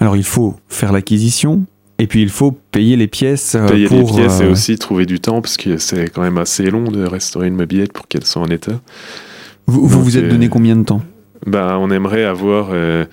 Alors 0.00 0.16
il 0.16 0.24
faut 0.24 0.56
faire 0.68 0.92
l'acquisition, 0.92 1.64
et 1.98 2.06
puis 2.06 2.22
il 2.22 2.30
faut 2.30 2.52
payer 2.52 2.96
les 2.96 3.06
pièces. 3.06 3.54
Euh, 3.54 3.66
payer 3.66 3.88
les 3.88 4.04
pièces 4.04 4.40
et 4.40 4.44
euh, 4.44 4.52
aussi 4.52 4.76
trouver 4.76 5.06
du 5.06 5.20
temps, 5.20 5.40
parce 5.40 5.56
que 5.56 5.78
c'est 5.78 6.08
quand 6.10 6.22
même 6.22 6.38
assez 6.38 6.70
long 6.70 6.84
de 6.84 7.04
restaurer 7.04 7.48
une 7.48 7.56
mobilette 7.56 7.92
pour 7.92 8.08
qu'elle 8.08 8.24
soit 8.24 8.42
en 8.42 8.48
état. 8.48 8.80
Vous 9.66 9.86
vous, 9.86 10.18
êtes 10.18 10.28
donné 10.28 10.46
euh, 10.46 10.50
combien 10.50 10.76
de 10.76 10.84
temps? 10.84 11.02
bah, 11.46 11.76
On 11.78 11.90
aimerait 11.90 12.24
avoir 12.24 12.70
euh, 12.72 13.04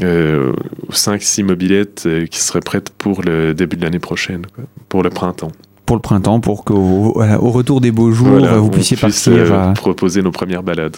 5-6 0.00 1.44
mobilettes 1.44 2.04
euh, 2.06 2.26
qui 2.26 2.40
seraient 2.40 2.60
prêtes 2.60 2.90
pour 2.90 3.22
le 3.22 3.54
début 3.54 3.76
de 3.76 3.82
l'année 3.82 3.98
prochaine, 3.98 4.42
pour 4.88 5.02
le 5.02 5.10
printemps. 5.10 5.52
Pour 5.86 5.96
le 5.96 6.02
printemps, 6.02 6.40
pour 6.40 6.64
qu'au 6.64 7.20
au 7.20 7.50
retour 7.50 7.80
des 7.80 7.90
beaux 7.90 8.12
jours, 8.12 8.38
vous 8.40 8.70
puissiez 8.70 8.96
partir. 8.96 9.32
Euh, 9.32 9.72
proposer 9.72 10.22
nos 10.22 10.30
premières 10.30 10.62
balades. 10.62 10.96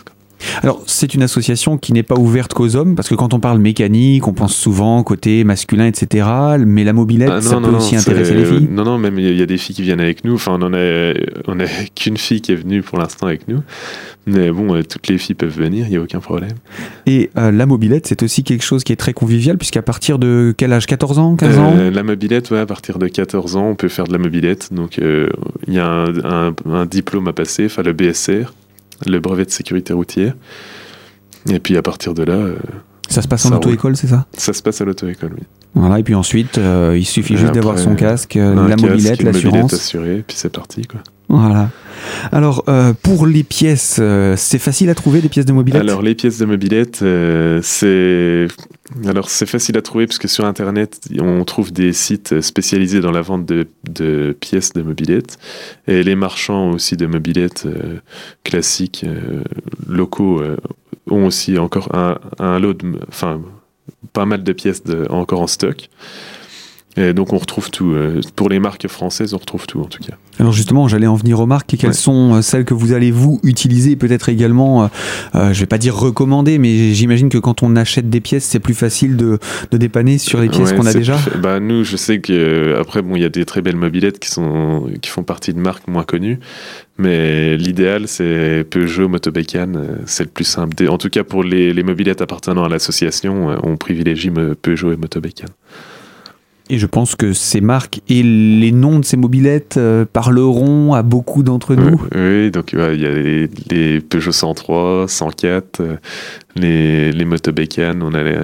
Alors, 0.62 0.82
c'est 0.86 1.14
une 1.14 1.22
association 1.22 1.78
qui 1.78 1.92
n'est 1.92 2.02
pas 2.02 2.16
ouverte 2.16 2.54
qu'aux 2.54 2.76
hommes, 2.76 2.94
parce 2.94 3.08
que 3.08 3.14
quand 3.14 3.34
on 3.34 3.40
parle 3.40 3.58
mécanique, 3.58 4.26
on 4.26 4.32
pense 4.32 4.54
souvent 4.54 5.02
côté 5.02 5.44
masculin, 5.44 5.86
etc. 5.86 6.26
Mais 6.66 6.84
la 6.84 6.92
mobilette, 6.92 7.30
ah, 7.32 7.40
ça 7.40 7.60
peut 7.60 7.68
aussi 7.68 7.96
intéresser 7.96 8.34
les 8.34 8.44
filles. 8.44 8.68
Non, 8.70 8.84
non, 8.84 8.98
même 8.98 9.18
il 9.18 9.36
y 9.38 9.42
a 9.42 9.46
des 9.46 9.58
filles 9.58 9.76
qui 9.76 9.82
viennent 9.82 10.00
avec 10.00 10.24
nous. 10.24 10.34
Enfin, 10.34 10.56
on 10.60 10.62
en 10.62 10.72
a, 10.74 11.12
on 11.46 11.60
a 11.60 11.66
qu'une 11.94 12.16
fille 12.16 12.40
qui 12.40 12.52
est 12.52 12.56
venue 12.56 12.82
pour 12.82 12.98
l'instant 12.98 13.26
avec 13.26 13.48
nous. 13.48 13.60
Mais 14.26 14.50
bon, 14.50 14.74
euh, 14.74 14.82
toutes 14.82 15.08
les 15.08 15.18
filles 15.18 15.34
peuvent 15.34 15.54
venir, 15.54 15.86
il 15.86 15.90
n'y 15.90 15.96
a 15.96 16.00
aucun 16.00 16.20
problème. 16.20 16.54
Et 17.06 17.30
euh, 17.36 17.50
la 17.50 17.66
mobilette, 17.66 18.06
c'est 18.06 18.22
aussi 18.22 18.42
quelque 18.42 18.64
chose 18.64 18.82
qui 18.82 18.92
est 18.92 18.96
très 18.96 19.12
convivial, 19.12 19.58
puisqu'à 19.58 19.82
partir 19.82 20.18
de 20.18 20.54
quel 20.56 20.72
âge? 20.72 20.86
14 20.86 21.18
ans? 21.18 21.36
15 21.36 21.58
ans? 21.58 21.74
Euh, 21.76 21.90
La 21.90 22.02
mobilette, 22.02 22.50
ouais, 22.50 22.58
à 22.58 22.66
partir 22.66 22.98
de 22.98 23.06
14 23.06 23.56
ans, 23.56 23.68
on 23.68 23.74
peut 23.74 23.88
faire 23.88 24.06
de 24.06 24.12
la 24.12 24.18
mobilette. 24.18 24.72
Donc, 24.72 24.98
il 24.98 25.74
y 25.74 25.78
a 25.78 25.86
un, 25.86 26.54
un 26.70 26.86
diplôme 26.86 27.28
à 27.28 27.32
passer, 27.32 27.66
enfin 27.66 27.82
le 27.82 27.92
BSR 27.92 28.52
le 29.06 29.20
brevet 29.20 29.44
de 29.44 29.50
sécurité 29.50 29.92
routière. 29.92 30.34
Et 31.50 31.58
puis 31.58 31.76
à 31.76 31.82
partir 31.82 32.14
de 32.14 32.22
là. 32.22 32.34
Euh, 32.34 32.56
ça 33.08 33.20
se 33.20 33.28
passe 33.28 33.44
en 33.46 33.56
auto-école, 33.56 33.96
c'est 33.96 34.06
ça 34.06 34.26
Ça 34.32 34.52
se 34.52 34.62
passe 34.62 34.80
à 34.80 34.84
l'auto-école, 34.84 35.32
oui. 35.36 35.44
Voilà, 35.74 35.98
et 35.98 36.02
puis 36.02 36.14
ensuite, 36.14 36.56
euh, 36.56 36.96
il 36.96 37.04
suffit 37.04 37.36
juste 37.36 37.52
d'avoir 37.52 37.78
son 37.78 37.96
casque, 37.96 38.36
euh, 38.36 38.68
la 38.68 38.76
mobilette, 38.76 39.22
l'assurance. 39.22 39.74
assurée, 39.74 40.24
puis 40.26 40.36
c'est 40.36 40.52
parti, 40.52 40.86
quoi. 40.86 41.00
Voilà. 41.28 41.70
Alors, 42.32 42.64
pour 43.02 43.26
les 43.26 43.42
pièces, 43.42 44.00
c'est 44.36 44.58
facile 44.58 44.88
à 44.88 44.94
trouver 44.94 45.20
des 45.20 45.28
pièces 45.28 45.46
de 45.46 45.52
mobilette? 45.52 45.82
Alors, 45.82 46.00
les 46.00 46.14
pièces 46.14 46.38
de 46.38 46.44
mobilette, 46.44 47.04
c'est 47.62 48.46
alors 49.06 49.30
c'est 49.30 49.46
facile 49.46 49.78
à 49.78 49.82
trouver 49.82 50.06
parce 50.06 50.18
que 50.18 50.28
sur 50.28 50.44
Internet, 50.44 51.00
on 51.18 51.44
trouve 51.44 51.72
des 51.72 51.92
sites 51.92 52.40
spécialisés 52.42 53.00
dans 53.00 53.12
la 53.12 53.22
vente 53.22 53.46
de, 53.46 54.36
pièces 54.38 54.74
de 54.74 54.82
mobilette 54.82 55.38
et 55.86 56.02
les 56.02 56.14
marchands 56.14 56.70
aussi 56.72 56.96
de 56.96 57.06
mobilette 57.06 57.64
euh, 57.64 58.00
classiques 58.42 59.04
euh, 59.04 59.42
locaux 59.88 60.40
euh, 60.40 60.56
ont 61.10 61.26
aussi 61.26 61.58
encore 61.58 61.88
un, 61.94 62.58
lot, 62.58 62.74
de, 62.74 62.98
enfin 63.08 63.40
pas 64.12 64.26
mal 64.26 64.42
de 64.42 64.52
pièces 64.52 64.82
encore 65.08 65.40
en 65.40 65.46
stock. 65.46 65.88
Et 66.96 67.12
donc 67.12 67.32
on 67.32 67.38
retrouve 67.38 67.70
tout. 67.70 67.92
Euh, 67.92 68.20
pour 68.36 68.48
les 68.48 68.60
marques 68.60 68.86
françaises, 68.86 69.34
on 69.34 69.38
retrouve 69.38 69.66
tout 69.66 69.80
en 69.80 69.86
tout 69.86 70.02
cas. 70.02 70.14
Alors 70.38 70.52
justement, 70.52 70.86
j'allais 70.86 71.06
en 71.06 71.16
venir 71.16 71.40
aux 71.40 71.46
marques. 71.46 71.74
Quelles 71.76 71.94
sont 71.94 72.34
euh, 72.34 72.42
celles 72.42 72.64
que 72.64 72.74
vous 72.74 72.92
allez 72.92 73.10
vous 73.10 73.40
utiliser 73.42 73.96
Peut-être 73.96 74.28
également, 74.28 74.88
euh, 75.34 75.52
je 75.52 75.60
vais 75.60 75.66
pas 75.66 75.78
dire 75.78 75.96
recommander, 75.96 76.58
mais 76.58 76.94
j'imagine 76.94 77.28
que 77.28 77.38
quand 77.38 77.62
on 77.62 77.74
achète 77.74 78.10
des 78.10 78.20
pièces, 78.20 78.44
c'est 78.44 78.60
plus 78.60 78.74
facile 78.74 79.16
de, 79.16 79.38
de, 79.70 79.76
dépanner 79.76 80.18
sur 80.18 80.40
les 80.40 80.48
pièces 80.48 80.72
qu'on 80.72 80.86
a 80.86 80.92
déjà. 80.92 81.18
Bah 81.42 81.58
nous, 81.58 81.84
je 81.84 81.96
sais 81.96 82.20
que 82.20 82.76
après 82.80 83.02
bon, 83.02 83.16
il 83.16 83.22
y 83.22 83.24
a 83.24 83.28
des 83.28 83.44
très 83.44 83.60
belles 83.60 83.76
mobilettes 83.76 84.20
qui 84.20 84.30
sont 84.30 84.88
qui 85.02 85.10
font 85.10 85.24
partie 85.24 85.52
de 85.52 85.58
marques 85.58 85.88
moins 85.88 86.04
connues, 86.04 86.38
mais 86.98 87.56
l'idéal 87.56 88.06
c'est 88.06 88.64
Peugeot, 88.70 89.08
Motobécane, 89.08 89.98
c'est 90.06 90.24
le 90.24 90.30
plus 90.30 90.44
simple. 90.44 90.88
En 90.88 90.98
tout 90.98 91.10
cas 91.10 91.24
pour 91.24 91.42
les, 91.42 91.72
les 91.72 91.82
mobilettes 91.82 92.22
appartenant 92.22 92.64
à 92.64 92.68
l'association, 92.68 93.56
on 93.62 93.76
privilégie 93.76 94.30
Peugeot 94.62 94.92
et 94.92 94.96
Motobécane. 94.96 95.50
Et 96.70 96.78
je 96.78 96.86
pense 96.86 97.14
que 97.14 97.34
ces 97.34 97.60
marques 97.60 98.00
et 98.08 98.22
les 98.22 98.72
noms 98.72 98.98
de 98.98 99.04
ces 99.04 99.18
mobilettes 99.18 99.76
euh, 99.76 100.06
parleront 100.10 100.94
à 100.94 101.02
beaucoup 101.02 101.42
d'entre 101.42 101.74
nous. 101.74 102.00
Oui, 102.14 102.50
donc 102.50 102.72
il 102.72 102.78
y 102.78 103.06
a 103.06 103.10
les, 103.70 104.00
Peugeot 104.00 104.32
103, 104.32 105.06
104, 105.06 105.80
euh, 105.80 105.96
les, 106.56 107.12
les 107.12 107.24
on 107.26 108.14
a 108.14 108.22
les 108.22 108.38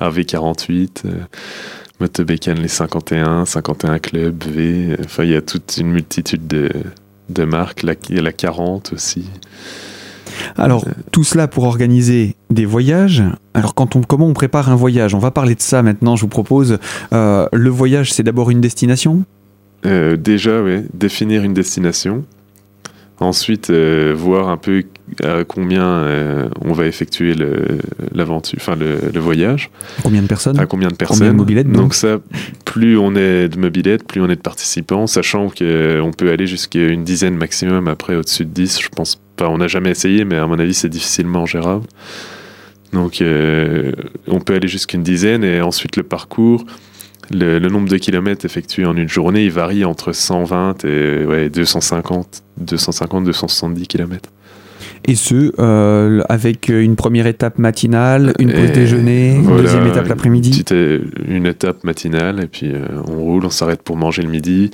RV48, 0.00 0.88
euh, 1.06 1.10
Motobécanes 1.98 2.60
les 2.60 2.68
51, 2.68 3.46
51 3.46 3.98
Club, 4.00 4.44
V, 4.44 4.96
enfin 5.02 5.24
il 5.24 5.30
y 5.30 5.36
a 5.36 5.40
toute 5.40 5.78
une 5.78 5.92
multitude 5.92 6.46
de, 6.46 6.68
de 7.30 7.44
marques, 7.44 7.84
il 8.10 8.16
y 8.16 8.18
a 8.18 8.22
la 8.22 8.32
40 8.32 8.92
aussi. 8.92 9.24
Alors, 10.56 10.86
tout 11.10 11.24
cela 11.24 11.48
pour 11.48 11.64
organiser 11.64 12.36
des 12.50 12.64
voyages. 12.64 13.22
Alors, 13.54 13.74
quand 13.74 13.96
on, 13.96 14.02
comment 14.02 14.26
on 14.26 14.32
prépare 14.32 14.70
un 14.70 14.76
voyage? 14.76 15.14
On 15.14 15.18
va 15.18 15.30
parler 15.30 15.54
de 15.54 15.60
ça 15.60 15.82
maintenant. 15.82 16.16
Je 16.16 16.22
vous 16.22 16.28
propose. 16.28 16.78
Euh, 17.12 17.46
le 17.52 17.70
voyage, 17.70 18.12
c'est 18.12 18.22
d'abord 18.22 18.50
une 18.50 18.60
destination? 18.60 19.24
Euh, 19.84 20.16
déjà, 20.16 20.62
ouais, 20.62 20.84
définir 20.94 21.42
une 21.42 21.54
destination. 21.54 22.24
Ensuite, 23.20 23.70
euh, 23.70 24.12
voir 24.16 24.48
un 24.48 24.56
peu 24.56 24.82
à 25.22 25.44
combien 25.44 25.84
euh, 25.86 26.48
on 26.60 26.72
va 26.72 26.86
effectuer 26.86 27.34
le- 27.34 27.78
l'aventure, 28.14 28.58
enfin 28.60 28.74
le, 28.74 28.98
le 29.14 29.20
voyage, 29.20 29.70
Combien 30.02 30.22
de 30.22 30.26
personnes 30.26 30.58
à 30.58 30.66
combien 30.66 30.88
de 30.88 30.94
Combien 30.94 31.06
personnes. 31.06 31.28
de 31.28 31.32
mobilettes, 31.34 31.66
donc 31.68 31.82
Donc 31.82 31.94
ça, 31.94 32.18
plus 32.64 32.96
on 32.98 33.14
est 33.14 33.48
de 33.48 33.58
mobilettes, 33.58 34.06
plus 34.08 34.20
on 34.20 34.28
est 34.28 34.34
de 34.36 34.40
participants, 34.40 35.06
sachant 35.06 35.48
qu'on 35.50 36.10
peut 36.16 36.30
aller 36.32 36.46
jusqu'à 36.48 36.88
une 36.88 37.04
dizaine 37.04 37.36
maximum. 37.36 37.86
Après, 37.86 38.16
au-dessus 38.16 38.44
de 38.44 38.50
10, 38.50 38.80
je 38.82 38.88
pense 38.88 39.20
pas. 39.36 39.48
On 39.48 39.58
n'a 39.58 39.68
jamais 39.68 39.90
essayé, 39.90 40.24
mais 40.24 40.36
à 40.36 40.46
mon 40.48 40.58
avis, 40.58 40.74
c'est 40.74 40.88
difficilement 40.88 41.46
gérable. 41.46 41.84
Donc, 42.92 43.20
euh, 43.22 43.92
on 44.26 44.40
peut 44.40 44.54
aller 44.54 44.68
jusqu'à 44.68 44.96
une 44.96 45.02
dizaine 45.04 45.44
et 45.44 45.60
ensuite 45.60 45.96
le 45.96 46.02
parcours. 46.02 46.64
Le, 47.30 47.58
le 47.58 47.68
nombre 47.68 47.88
de 47.88 47.96
kilomètres 47.96 48.44
effectués 48.44 48.84
en 48.84 48.96
une 48.96 49.08
journée, 49.08 49.44
il 49.44 49.50
varie 49.50 49.84
entre 49.84 50.12
120 50.12 50.84
et 50.84 51.24
ouais, 51.24 51.48
250, 51.48 52.42
250, 52.58 53.24
270 53.24 53.86
kilomètres. 53.86 54.30
Et 55.04 55.14
ce, 55.16 55.52
euh, 55.58 56.22
avec 56.28 56.68
une 56.68 56.94
première 56.94 57.26
étape 57.26 57.58
matinale, 57.58 58.34
une 58.38 58.52
pause 58.52 58.70
déjeuner, 58.72 59.34
une 59.34 59.56
deuxième 59.56 59.86
étape 59.86 60.06
l'après-midi? 60.06 60.64
Euh, 60.70 61.00
une 61.26 61.46
étape 61.46 61.82
matinale, 61.82 62.42
et 62.42 62.46
puis 62.46 62.72
euh, 62.72 62.86
on 63.08 63.16
roule, 63.16 63.44
on 63.44 63.50
s'arrête 63.50 63.82
pour 63.82 63.96
manger 63.96 64.22
le 64.22 64.28
midi. 64.28 64.70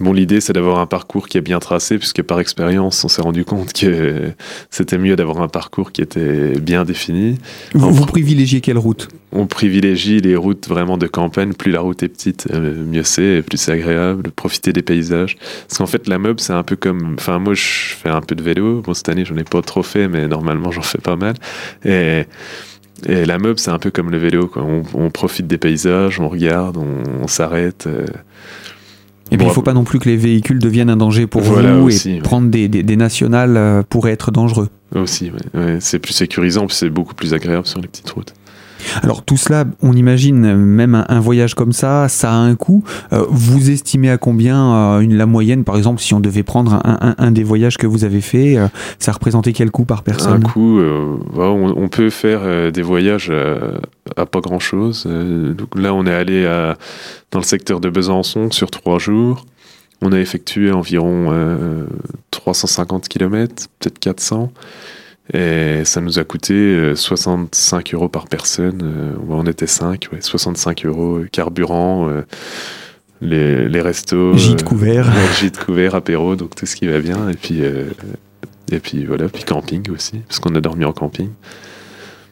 Bon, 0.00 0.12
l'idée, 0.12 0.40
c'est 0.40 0.52
d'avoir 0.52 0.78
un 0.78 0.86
parcours 0.86 1.26
qui 1.28 1.38
est 1.38 1.40
bien 1.40 1.58
tracé, 1.58 1.98
puisque 1.98 2.22
par 2.22 2.38
expérience, 2.38 3.04
on 3.04 3.08
s'est 3.08 3.22
rendu 3.22 3.44
compte 3.44 3.72
que 3.72 4.30
c'était 4.70 4.98
mieux 4.98 5.16
d'avoir 5.16 5.40
un 5.40 5.48
parcours 5.48 5.90
qui 5.90 6.02
était 6.02 6.58
bien 6.60 6.84
défini. 6.84 7.36
Vous, 7.74 7.92
vous 7.92 8.06
privilégiez 8.06 8.60
quelle 8.60 8.78
route? 8.78 9.08
On 9.32 9.46
privilégie 9.46 10.20
les 10.20 10.36
routes 10.36 10.68
vraiment 10.68 10.98
de 10.98 11.06
campagne. 11.06 11.52
Plus 11.52 11.72
la 11.72 11.80
route 11.80 12.02
est 12.02 12.08
petite, 12.08 12.48
euh, 12.52 12.84
mieux 12.84 13.02
c'est, 13.02 13.42
plus 13.42 13.58
c'est 13.58 13.72
agréable. 13.72 14.30
Profiter 14.30 14.72
des 14.72 14.82
paysages. 14.82 15.36
Parce 15.68 15.78
qu'en 15.78 15.86
fait, 15.86 16.06
la 16.06 16.18
mob, 16.18 16.38
c'est 16.38 16.52
un 16.52 16.62
peu 16.62 16.76
comme. 16.76 17.16
Enfin, 17.18 17.38
moi, 17.38 17.54
je 17.54 17.62
fais 17.62 18.08
un 18.08 18.20
peu 18.20 18.34
de 18.34 18.42
vélo. 18.42 18.80
Bon, 18.82 18.94
cette 18.94 19.08
année, 19.08 19.24
j'en 19.24 19.36
ai 19.36 19.44
pas 19.44 19.62
trop 19.62 19.82
fait, 19.82 20.08
mais 20.08 20.28
normalement, 20.28 20.70
j'en 20.70 20.82
fais 20.82 20.98
pas 20.98 21.16
mal. 21.16 21.34
Et. 21.84 22.22
Et 23.06 23.26
la 23.26 23.38
mob, 23.38 23.58
c'est 23.58 23.70
un 23.70 23.78
peu 23.78 23.92
comme 23.92 24.10
le 24.10 24.18
vélo. 24.18 24.48
Quoi. 24.48 24.64
On, 24.64 24.82
on 24.94 25.10
profite 25.10 25.46
des 25.46 25.58
paysages, 25.58 26.18
on 26.18 26.28
regarde, 26.28 26.76
on, 26.76 27.22
on 27.22 27.28
s'arrête. 27.28 27.86
euh. 27.86 28.06
Et 29.30 29.36
puis 29.36 29.38
Bon, 29.38 29.44
il 29.44 29.48
ne 29.48 29.52
faut 29.52 29.62
pas 29.62 29.74
non 29.74 29.84
plus 29.84 29.98
que 29.98 30.08
les 30.08 30.16
véhicules 30.16 30.58
deviennent 30.58 30.90
un 30.90 30.96
danger 30.96 31.26
pour 31.26 31.42
Voilà 31.42 31.74
vous 31.74 31.86
aussi, 31.88 32.10
et 32.10 32.14
ouais. 32.14 32.20
prendre 32.20 32.48
des, 32.48 32.68
des- 32.68 32.82
des 32.82 32.96
nationales 32.96 33.56
euh, 33.56 33.82
pourrait 33.88 34.12
être 34.12 34.30
dangereux. 34.30 34.68
Aussi, 34.94 35.30
ouais. 35.30 35.60
Ouais, 35.60 35.76
c'est 35.80 35.98
plus 35.98 36.14
sécurisant, 36.14 36.66
puis 36.66 36.74
c'est 36.76 36.88
beaucoup 36.88 37.14
plus 37.14 37.34
agréable 37.34 37.66
sur 37.66 37.78
les 37.80 37.88
petites 37.88 38.08
routes. 38.10 38.32
Alors 39.02 39.22
tout 39.24 39.36
cela, 39.36 39.64
on 39.82 39.92
imagine 39.94 40.54
même 40.54 40.94
un, 40.94 41.04
un 41.08 41.20
voyage 41.20 41.54
comme 41.54 41.72
ça, 41.72 42.08
ça 42.08 42.32
a 42.32 42.36
un 42.36 42.54
coût. 42.54 42.84
Euh, 43.12 43.24
vous 43.28 43.70
estimez 43.70 44.10
à 44.10 44.18
combien 44.18 44.74
euh, 44.74 45.00
une, 45.00 45.16
la 45.16 45.26
moyenne, 45.26 45.64
par 45.64 45.76
exemple, 45.76 46.00
si 46.00 46.14
on 46.14 46.20
devait 46.20 46.42
prendre 46.42 46.74
un, 46.74 46.98
un- 47.00 47.14
un 47.18 47.30
des 47.30 47.42
voyages 47.44 47.76
que 47.78 47.86
vous 47.86 48.04
avez 48.04 48.20
fait, 48.20 48.56
euh, 48.56 48.68
ça 48.98 49.12
représentait 49.12 49.52
quel 49.52 49.70
coût 49.70 49.84
par 49.84 49.98
Un 50.00 50.02
personne? 50.02 50.42
euh, 50.56 51.16
voilà, 51.32 51.50
on, 51.52 51.74
on 51.76 51.88
peut 51.88 52.10
faire 52.10 52.70
des 52.72 52.82
voyages 52.82 53.32
à 54.16 54.26
pas 54.26 54.40
grand 54.40 54.58
chose. 54.60 55.06
là, 55.74 55.94
on 55.94 56.06
est 56.06 56.14
allé 56.14 56.46
à- 56.46 56.76
dans 57.30 57.38
le 57.40 57.44
secteur 57.44 57.80
de 57.80 57.88
Besançon 57.90 58.50
sur 58.50 58.70
trois 58.70 58.98
jours. 58.98 59.44
On 60.00 60.12
a 60.12 60.18
effectué 60.20 60.70
environ 60.70 61.30
euh, 61.32 61.84
350 62.30 63.08
km, 63.08 63.66
peut-être 63.80 63.98
400. 63.98 64.52
Et 65.34 65.84
ça 65.84 66.00
nous 66.00 66.18
a 66.18 66.24
coûté 66.24 66.54
euh, 66.54 66.94
65 66.94 67.92
euros 67.94 68.08
par 68.08 68.28
personne. 68.28 68.80
Euh, 68.82 69.12
on 69.28 69.44
était 69.46 69.66
5, 69.66 70.08
ouais, 70.12 70.20
65 70.20 70.86
euros 70.86 71.18
euh, 71.18 71.28
carburant, 71.30 72.08
euh, 72.08 72.22
les, 73.20 73.68
les 73.68 73.80
restos. 73.82 74.34
Gîte 74.36 74.62
euh, 74.62 74.64
couvert. 74.64 75.06
ouais, 75.06 75.34
gîte 75.40 75.58
couvert, 75.62 75.94
apéro, 75.94 76.34
donc 76.34 76.54
tout 76.54 76.64
ce 76.66 76.76
qui 76.76 76.86
va 76.86 76.98
bien. 77.00 77.28
Et 77.28 77.34
puis, 77.34 77.62
euh, 77.62 77.84
et 78.72 78.78
puis 78.80 79.04
voilà, 79.04 79.28
puis 79.28 79.44
camping 79.44 79.90
aussi, 79.90 80.20
parce 80.26 80.38
qu'on 80.40 80.54
a 80.54 80.60
dormi 80.60 80.84
en 80.84 80.92
camping. 80.92 81.30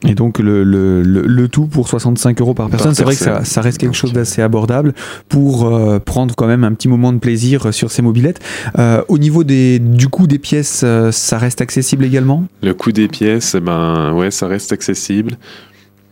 Et 0.07 0.15
donc 0.15 0.39
le, 0.39 0.63
le, 0.63 1.03
le, 1.03 1.23
le 1.23 1.49
tout 1.49 1.67
pour 1.67 1.89
65 1.89 2.41
euros 2.41 2.55
par 2.55 2.69
personne, 2.69 2.95
c'est 2.95 3.03
vrai 3.03 3.17
que 3.17 3.45
ça, 3.45 3.61
reste 3.61 3.79
quelque 3.79 3.97
chose 3.97 4.13
d'assez 4.13 4.43
abordable 4.43 4.95
pour 5.29 5.67
euh, 5.67 5.99
prendre 5.99 6.35
quand 6.35 6.47
même 6.47 6.65
un 6.65 6.73
petit 6.73 6.89
moment 6.89 7.13
de 7.13 7.19
plaisir 7.19 7.73
sur 7.73 7.91
ces 7.91 8.03
mobilettes. 8.03 8.41
Euh, 8.79 9.03
au 9.09 9.19
niveau 9.19 9.43
des, 9.43 9.79
du 9.79 10.09
coût 10.09 10.27
des 10.27 10.39
pièces, 10.39 10.83
euh, 10.85 11.11
ça 11.13 11.39
reste 11.39 11.61
accessible 11.61 12.05
également? 12.05 12.45
Le 12.63 12.75
coût 12.75 12.93
des 12.93 13.09
pièces, 13.09 13.55
eh 13.55 13.61
ben 13.61 14.13
ouais, 14.13 14.31
ça 14.31 14.47
reste 14.47 14.73
accessible. 14.73 15.39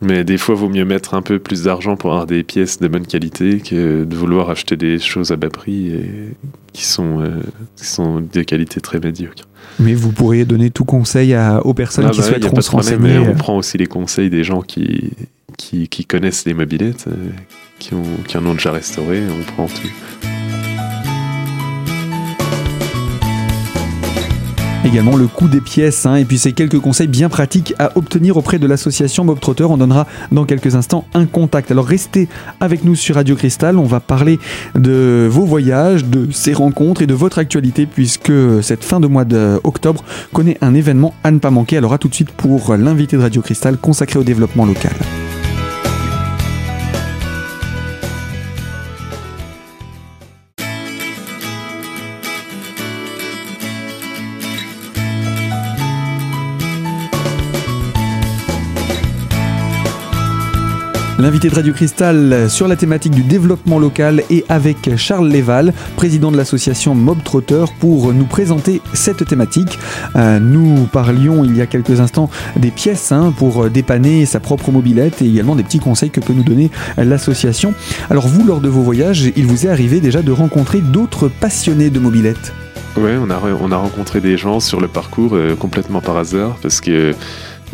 Mais 0.01 0.25
des 0.25 0.39
fois, 0.39 0.55
vaut 0.55 0.69
mieux 0.69 0.85
mettre 0.85 1.15
un 1.15 1.23
peu 1.23 1.39
plus 1.39 1.63
d'argent 1.65 1.97
pour 1.97 2.11
avoir 2.11 2.27
des 2.27 2.43
pièces 2.43 2.79
de 2.79 2.89
bonne 2.89 3.07
qualité 3.07 3.61
que 3.61 4.05
de 4.05 4.17
vouloir 4.17 4.51
acheter 4.51 4.77
des 4.77 4.99
choses 4.99 5.31
à 5.31 5.37
bas 5.37 5.51
prix 5.51 5.89
et 5.89 6.35
qui 6.73 6.85
sont, 6.85 7.21
euh, 7.21 7.41
qui 7.77 7.87
sont 7.87 8.21
de 8.21 8.43
qualité 8.43 8.81
très 8.81 8.99
médiocre. 8.99 9.45
Mais 9.79 9.95
vous 9.95 10.13
pourriez 10.13 10.45
donner 10.45 10.71
tout 10.71 10.85
conseil 10.85 11.35
à, 11.35 11.65
aux 11.65 11.75
personnes 11.75 12.07
Ah 12.07 12.11
qui 12.11 12.21
bah, 12.21 12.27
souhaiteront 12.27 12.61
se 12.61 12.71
renseigner. 12.71 13.19
mais 13.19 13.19
on 13.19 13.35
prend 13.35 13.57
aussi 13.57 13.79
les 13.79 13.87
conseils 13.87 14.31
des 14.31 14.45
gens 14.45 14.61
qui, 14.61 15.13
qui, 15.57 15.89
qui 15.89 16.05
connaissent 16.05 16.45
les 16.45 16.55
mobilettes, 16.55 17.07
euh, 17.09 17.31
qui, 17.79 17.95
ont, 17.95 18.03
qui 18.27 18.37
en 18.37 18.45
ont 18.47 18.55
déjà 18.55 18.73
restauré, 18.73 19.23
on 19.27 19.53
prend 19.53 19.67
tout. 19.67 19.89
Également 24.85 25.17
le 25.17 25.27
coût 25.27 25.49
des 25.49 25.61
pièces 25.61 26.07
hein, 26.07 26.17
et 26.17 26.25
puis 26.25 26.39
c'est 26.39 26.53
quelques 26.53 26.79
conseils 26.79 27.07
bien 27.07 27.29
pratiques 27.29 27.75
à 27.79 27.97
obtenir 27.97 28.37
auprès 28.37 28.59
de 28.59 28.67
l'association 28.67 29.25
Bob 29.25 29.41
Trotter. 29.41 29.65
On 29.65 29.77
donnera 29.77 30.07
dans 30.31 30.45
quelques 30.45 30.75
instants 30.75 31.07
un 31.15 31.27
contact. 31.27 31.71
Alors 31.71 31.87
restez 31.87 32.29
avec 32.61 32.85
nous 32.85 32.95
sur 32.95 33.15
Radio 33.15 33.35
Cristal. 33.35 33.79
On 33.79 33.85
va 33.85 34.01
parler 34.01 34.39
de 34.75 35.27
vos 35.31 35.45
voyages, 35.45 36.05
de 36.05 36.31
ces 36.33 36.53
rencontres 36.53 37.03
et 37.03 37.07
de 37.07 37.15
votre 37.15 37.39
actualité 37.39 37.87
puisque 37.87 38.33
cette 38.63 38.85
fin 38.85 39.01
de 39.01 39.07
mois 39.07 39.25
d'octobre 39.25 40.05
connaît 40.33 40.59
un 40.61 40.75
événement 40.75 41.15
à 41.25 41.31
ne 41.31 41.39
pas 41.39 41.51
manquer. 41.51 41.77
Alors 41.79 41.93
à 41.93 41.99
tout 41.99 42.09
de 42.09 42.15
suite 42.15 42.31
pour 42.31 42.77
l'invité 42.77 43.17
de 43.17 43.23
Radio 43.23 43.43
Cristal 43.43 43.79
consacré 43.79 44.19
au 44.19 44.25
développement 44.25 44.67
local. 44.67 44.93
L'invité 61.25 61.49
de 61.49 61.55
Radio 61.55 61.73
Cristal 61.73 62.51
sur 62.51 62.69
la 62.69 62.77
thématique 62.77 63.15
du 63.15 63.23
développement 63.23 63.79
local 63.79 64.23
est 64.29 64.45
avec 64.51 64.95
Charles 64.99 65.27
Léval, 65.27 65.73
président 65.97 66.31
de 66.31 66.37
l'association 66.37 66.95
Mob 66.95 67.17
Trotter, 67.25 67.65
pour 67.81 68.13
nous 68.13 68.27
présenter 68.27 68.83
cette 68.93 69.25
thématique. 69.25 69.79
Euh, 70.17 70.39
nous 70.39 70.85
parlions 70.85 71.43
il 71.43 71.57
y 71.57 71.63
a 71.63 71.67
quelques 71.67 71.99
instants 72.01 72.29
des 72.57 72.71
pièces 72.71 73.11
hein, 73.11 73.33
pour 73.39 73.71
dépanner 73.71 74.27
sa 74.27 74.39
propre 74.39 74.71
mobilette 74.71 75.23
et 75.23 75.27
également 75.27 75.57
des 75.57 75.63
petits 75.63 75.79
conseils 75.79 76.11
que 76.11 76.21
peut 76.21 76.35
nous 76.35 76.45
donner 76.45 76.71
l'association. 76.99 77.73
Alors 78.11 78.29
vous, 78.29 78.47
lors 78.47 78.61
de 78.61 78.69
vos 78.69 78.83
voyages, 78.83 79.33
il 79.35 79.47
vous 79.47 79.65
est 79.65 79.71
arrivé 79.71 80.01
déjà 80.01 80.21
de 80.21 80.31
rencontrer 80.31 80.83
d'autres 80.83 81.29
passionnés 81.29 81.89
de 81.89 82.01
mobilette? 82.01 82.53
Ouais, 82.99 83.17
on 83.19 83.31
a, 83.31 83.35
re- 83.35 83.57
on 83.61 83.73
a 83.73 83.77
rencontré 83.77 84.21
des 84.21 84.37
gens 84.37 84.61
sur 84.61 84.81
le 84.81 84.89
parcours 84.89 85.33
euh, 85.33 85.57
complètement 85.57 86.01
par 86.01 86.17
hasard 86.17 86.57
parce 86.63 86.81
que 86.81 87.13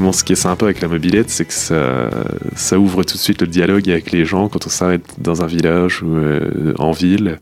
bon, 0.00 0.12
ce 0.12 0.24
qui 0.24 0.32
est 0.32 0.36
sympa 0.36 0.64
avec 0.64 0.80
la 0.80 0.88
mobilette, 0.88 1.30
c'est 1.30 1.44
que 1.44 1.52
ça, 1.52 2.78
ouvre 2.78 3.04
tout 3.04 3.16
de 3.16 3.22
suite 3.22 3.40
le 3.40 3.46
dialogue 3.46 3.88
avec 3.88 4.10
les 4.12 4.24
gens 4.24 4.48
quand 4.48 4.66
on 4.66 4.70
s'arrête 4.70 5.04
dans 5.18 5.42
un 5.42 5.46
village 5.46 6.02
ou 6.02 6.16
euh, 6.16 6.74
en 6.78 6.92
ville. 6.92 7.38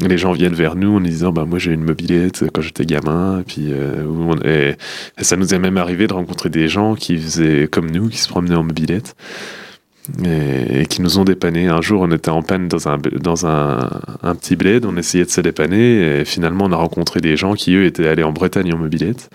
Les 0.00 0.18
gens 0.18 0.32
viennent 0.32 0.54
vers 0.54 0.76
nous 0.76 0.96
en 0.96 1.00
disant 1.00 1.32
bah 1.32 1.46
moi 1.46 1.58
j'ai 1.58 1.72
une 1.72 1.82
mobilette 1.82 2.44
quand 2.52 2.60
j'étais 2.60 2.84
gamin 2.84 3.42
puis 3.46 3.68
euh, 3.70 4.34
et, 4.44 4.74
et 5.18 5.24
ça 5.24 5.36
nous 5.36 5.54
est 5.54 5.58
même 5.58 5.78
arrivé 5.78 6.06
de 6.06 6.12
rencontrer 6.12 6.50
des 6.50 6.68
gens 6.68 6.94
qui 6.94 7.16
faisaient 7.16 7.66
comme 7.66 7.90
nous 7.90 8.10
qui 8.10 8.18
se 8.18 8.28
promenaient 8.28 8.56
en 8.56 8.62
mobilette 8.62 9.16
et, 10.24 10.86
qui 10.86 11.02
nous 11.02 11.18
ont 11.18 11.24
dépanné. 11.24 11.66
Un 11.68 11.80
jour, 11.80 12.02
on 12.02 12.10
était 12.10 12.30
en 12.30 12.42
panne 12.42 12.68
dans 12.68 12.88
un, 12.88 12.98
dans 12.98 13.46
un, 13.46 13.88
un 14.22 14.34
petit 14.34 14.56
bled, 14.56 14.84
on 14.84 14.96
essayait 14.96 15.24
de 15.24 15.30
se 15.30 15.40
dépanner, 15.40 16.20
et 16.20 16.24
finalement, 16.24 16.66
on 16.66 16.72
a 16.72 16.76
rencontré 16.76 17.20
des 17.20 17.36
gens 17.36 17.54
qui, 17.54 17.74
eux, 17.74 17.84
étaient 17.84 18.06
allés 18.06 18.22
en 18.22 18.32
Bretagne 18.32 18.72
en 18.72 18.78
mobilette. 18.78 19.30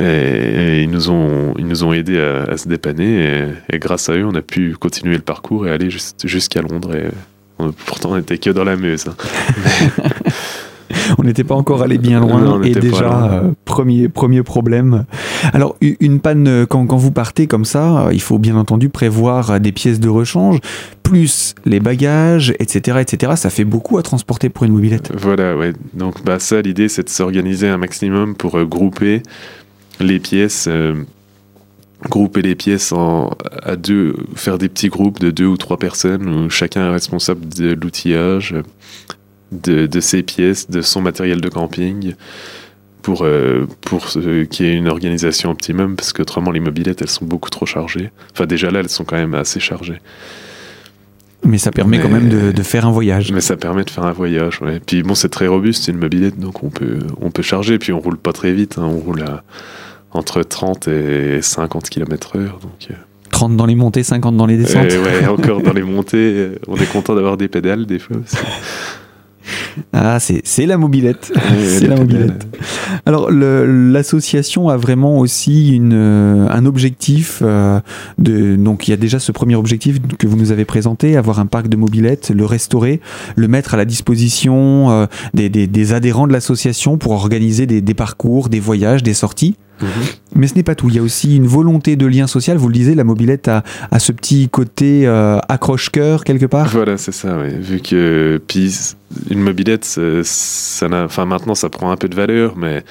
Et, 0.00 0.04
et 0.04 0.82
ils, 0.82 0.90
nous 0.90 1.10
ont, 1.10 1.54
ils 1.58 1.66
nous 1.66 1.82
ont 1.84 1.92
aidés 1.92 2.20
à, 2.20 2.44
à 2.52 2.56
se 2.56 2.68
dépanner, 2.68 3.24
et, 3.70 3.74
et 3.74 3.78
grâce 3.78 4.08
à 4.08 4.14
eux, 4.14 4.24
on 4.24 4.34
a 4.34 4.42
pu 4.42 4.74
continuer 4.78 5.16
le 5.16 5.22
parcours 5.22 5.66
et 5.66 5.70
aller 5.70 5.88
jusqu'à 6.24 6.62
Londres. 6.62 6.94
Et, 6.94 7.06
on- 7.58 7.72
pourtant, 7.72 8.12
on 8.12 8.16
n'était 8.16 8.38
que 8.38 8.50
dans 8.50 8.64
la 8.64 8.76
Meuse. 8.76 9.06
hein. 9.08 9.14
On 11.18 11.22
n'était 11.22 11.44
pas 11.44 11.54
encore 11.54 11.82
allé 11.82 11.98
bien 11.98 12.20
loin 12.20 12.40
Non, 12.40 12.62
et 12.62 12.72
déjà 12.72 13.30
euh, 13.32 13.50
premier 13.64 14.08
premier 14.08 14.42
problème. 14.42 15.04
Alors 15.52 15.76
une 15.80 16.20
panne 16.20 16.46
euh, 16.48 16.66
quand, 16.66 16.86
quand 16.86 16.96
vous 16.96 17.10
partez 17.10 17.46
comme 17.46 17.64
ça, 17.64 18.06
euh, 18.06 18.12
il 18.12 18.20
faut 18.22 18.38
bien 18.38 18.56
entendu 18.56 18.88
prévoir 18.88 19.58
des 19.60 19.72
pièces 19.72 20.00
de 20.00 20.08
rechange 20.08 20.58
plus 21.02 21.54
les 21.64 21.80
bagages, 21.80 22.54
etc., 22.58 22.98
etc. 23.00 23.32
Ça 23.36 23.48
fait 23.50 23.64
beaucoup 23.64 23.96
à 23.98 24.02
transporter 24.02 24.48
pour 24.50 24.64
une 24.64 24.72
mobilette. 24.72 25.10
Voilà, 25.16 25.56
ouais. 25.56 25.72
Donc, 25.94 26.22
bah, 26.24 26.38
ça, 26.38 26.60
l'idée, 26.60 26.88
c'est 26.90 27.02
de 27.04 27.08
s'organiser 27.08 27.66
un 27.68 27.78
maximum 27.78 28.34
pour 28.34 28.56
euh, 28.58 28.64
grouper 28.66 29.22
les 30.00 30.18
pièces 30.18 30.66
euh, 30.68 30.94
grouper 32.02 32.42
les 32.42 32.54
pièces 32.54 32.92
en, 32.92 33.36
à 33.62 33.76
deux, 33.76 34.14
faire 34.36 34.58
des 34.58 34.68
petits 34.68 34.88
groupes 34.88 35.18
de 35.18 35.30
deux 35.30 35.46
ou 35.46 35.56
trois 35.56 35.78
personnes 35.78 36.28
où 36.28 36.50
chacun 36.50 36.86
est 36.88 36.92
responsable 36.92 37.48
de 37.48 37.72
l'outillage, 37.72 38.54
de, 39.52 39.86
de, 39.86 40.00
ses 40.00 40.22
pièces, 40.22 40.70
de 40.70 40.80
son 40.80 41.00
matériel 41.00 41.40
de 41.40 41.48
camping, 41.48 42.14
pour, 43.02 43.22
euh, 43.24 43.66
pour 43.80 44.06
qu'il 44.06 44.66
y 44.66 44.68
ait 44.68 44.76
une 44.76 44.88
organisation 44.88 45.50
optimum, 45.50 45.96
parce 45.96 46.12
qu'autrement 46.12 46.50
les 46.50 46.60
mobilettes 46.60 47.02
elles 47.02 47.08
sont 47.08 47.24
beaucoup 47.24 47.50
trop 47.50 47.66
chargées. 47.66 48.10
Enfin 48.32 48.46
déjà 48.46 48.70
là 48.70 48.80
elles 48.80 48.88
sont 48.88 49.04
quand 49.04 49.16
même 49.16 49.34
assez 49.34 49.60
chargées. 49.60 50.00
Mais 51.44 51.58
ça 51.58 51.70
permet 51.70 52.00
quand 52.00 52.08
même 52.08 52.28
de, 52.28 52.50
de, 52.50 52.62
faire 52.64 52.84
un 52.84 52.90
voyage. 52.90 53.30
Mais 53.30 53.40
ça 53.40 53.56
permet 53.56 53.84
de 53.84 53.90
faire 53.90 54.04
un 54.04 54.12
voyage, 54.12 54.60
ouais. 54.60 54.80
Puis 54.84 55.04
bon, 55.04 55.14
c'est 55.14 55.28
très 55.28 55.46
robuste, 55.46 55.84
c'est 55.84 55.92
une 55.92 55.98
mobilette, 55.98 56.38
donc 56.38 56.64
on 56.64 56.68
peut, 56.68 56.98
on 57.20 57.30
peut 57.30 57.42
charger. 57.42 57.78
Puis 57.78 57.92
on 57.92 58.00
roule 58.00 58.18
pas 58.18 58.32
très 58.32 58.52
vite, 58.52 58.76
hein. 58.76 58.82
on 58.82 58.98
roule 58.98 59.22
à 59.22 59.44
entre 60.12 60.42
30 60.42 60.88
et 60.88 61.42
50 61.42 61.88
km 61.88 62.36
heure. 62.36 62.58
Donc, 62.62 62.96
30 63.30 63.52
euh. 63.52 63.56
dans 63.56 63.66
les 63.66 63.74
montées, 63.74 64.02
50 64.02 64.36
dans 64.36 64.46
les 64.46 64.56
descentes. 64.56 64.92
Et 64.92 64.98
ouais, 64.98 65.26
encore 65.26 65.62
dans 65.62 65.72
les 65.72 65.82
montées, 65.82 66.52
on 66.66 66.76
est 66.76 66.90
content 66.90 67.14
d'avoir 67.14 67.36
des 67.36 67.48
pédales 67.48 67.86
des 67.86 67.98
fois 67.98 68.16
aussi. 68.16 68.36
Ah, 69.92 70.18
c'est 70.20 70.66
la 70.66 70.76
mobilette. 70.76 71.32
c'est 71.58 71.86
la 71.86 71.96
mobilette. 71.96 72.46
Alors, 73.06 73.30
l'association 73.30 74.68
a 74.68 74.76
vraiment 74.76 75.18
aussi 75.18 75.70
une, 75.74 75.92
euh, 75.94 76.48
un 76.50 76.66
objectif. 76.66 77.40
Euh, 77.42 77.80
de, 78.18 78.56
donc, 78.56 78.88
il 78.88 78.90
y 78.90 78.94
a 78.94 78.96
déjà 78.96 79.18
ce 79.18 79.32
premier 79.32 79.56
objectif 79.56 79.98
que 80.18 80.26
vous 80.26 80.36
nous 80.36 80.52
avez 80.52 80.64
présenté 80.64 81.16
avoir 81.16 81.38
un 81.40 81.46
parc 81.46 81.68
de 81.68 81.76
mobilettes, 81.76 82.30
le 82.30 82.44
restaurer, 82.44 83.00
le 83.36 83.48
mettre 83.48 83.74
à 83.74 83.76
la 83.76 83.84
disposition 83.84 84.90
euh, 84.90 85.06
des, 85.34 85.48
des, 85.48 85.66
des, 85.66 85.92
adhérents 85.92 86.26
de 86.26 86.32
l'association 86.32 86.98
pour 86.98 87.12
organiser 87.12 87.66
des, 87.66 87.80
des 87.80 87.94
parcours, 87.94 88.48
des 88.48 88.60
voyages, 88.60 89.02
des 89.02 89.14
sorties. 89.14 89.56
Mais 90.34 90.46
ce 90.46 90.54
n'est 90.54 90.62
pas 90.62 90.74
tout. 90.74 90.88
Il 90.88 90.96
y 90.96 90.98
a 90.98 91.02
aussi 91.02 91.36
une 91.36 91.46
volonté 91.46 91.96
de 91.96 92.06
lien 92.06 92.26
social. 92.26 92.56
Vous 92.56 92.68
le 92.68 92.74
disiez, 92.74 92.94
la 92.94 93.04
mobilette 93.04 93.48
a, 93.48 93.62
ce 93.98 94.12
petit 94.12 94.48
côté 94.48 95.06
euh, 95.06 95.38
accroche-cœur 95.48 96.24
quelque 96.24 96.46
part. 96.46 96.68
Voilà, 96.68 96.96
c'est 96.96 97.12
ça. 97.12 97.38
Oui. 97.38 97.54
Vu 97.58 97.80
que 97.80 98.40
puis 98.46 98.74
une 99.30 99.40
mobilette, 99.40 99.84
ça 99.84 100.86
enfin 100.92 101.24
maintenant 101.24 101.54
ça 101.54 101.68
prend 101.68 101.90
un 101.90 101.96
peu 101.96 102.08
de 102.08 102.14
valeur, 102.14 102.56
mais 102.56 102.84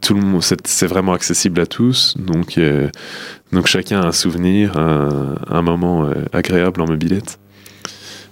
tout 0.00 0.14
le 0.14 0.20
monde, 0.20 0.42
c'est 0.64 0.86
vraiment 0.86 1.12
accessible 1.12 1.60
à 1.60 1.66
tous. 1.66 2.16
Donc, 2.18 2.58
euh, 2.58 2.88
donc 3.52 3.66
chacun 3.66 4.00
a 4.00 4.06
un 4.08 4.12
souvenir, 4.12 4.76
un, 4.76 5.36
un 5.48 5.62
moment 5.62 6.04
euh, 6.04 6.24
agréable 6.32 6.82
en 6.82 6.86
mobilette. 6.86 7.38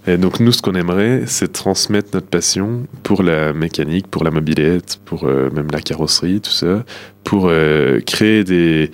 Et 0.07 0.17
donc 0.17 0.41
nous, 0.41 0.53
ce 0.53 0.63
qu'on 0.63 0.75
aimerait, 0.75 1.25
c'est 1.27 1.53
transmettre 1.53 2.11
notre 2.15 2.27
passion 2.27 2.87
pour 3.03 3.23
la 3.23 3.53
mécanique, 3.53 4.07
pour 4.07 4.25
la 4.25 4.31
mobilette, 4.31 4.99
pour 5.05 5.25
euh, 5.25 5.51
même 5.51 5.69
la 5.71 5.81
carrosserie, 5.81 6.41
tout 6.41 6.51
ça, 6.51 6.85
pour 7.23 7.49
euh, 7.49 8.01
créer 8.01 8.43
des, 8.43 8.91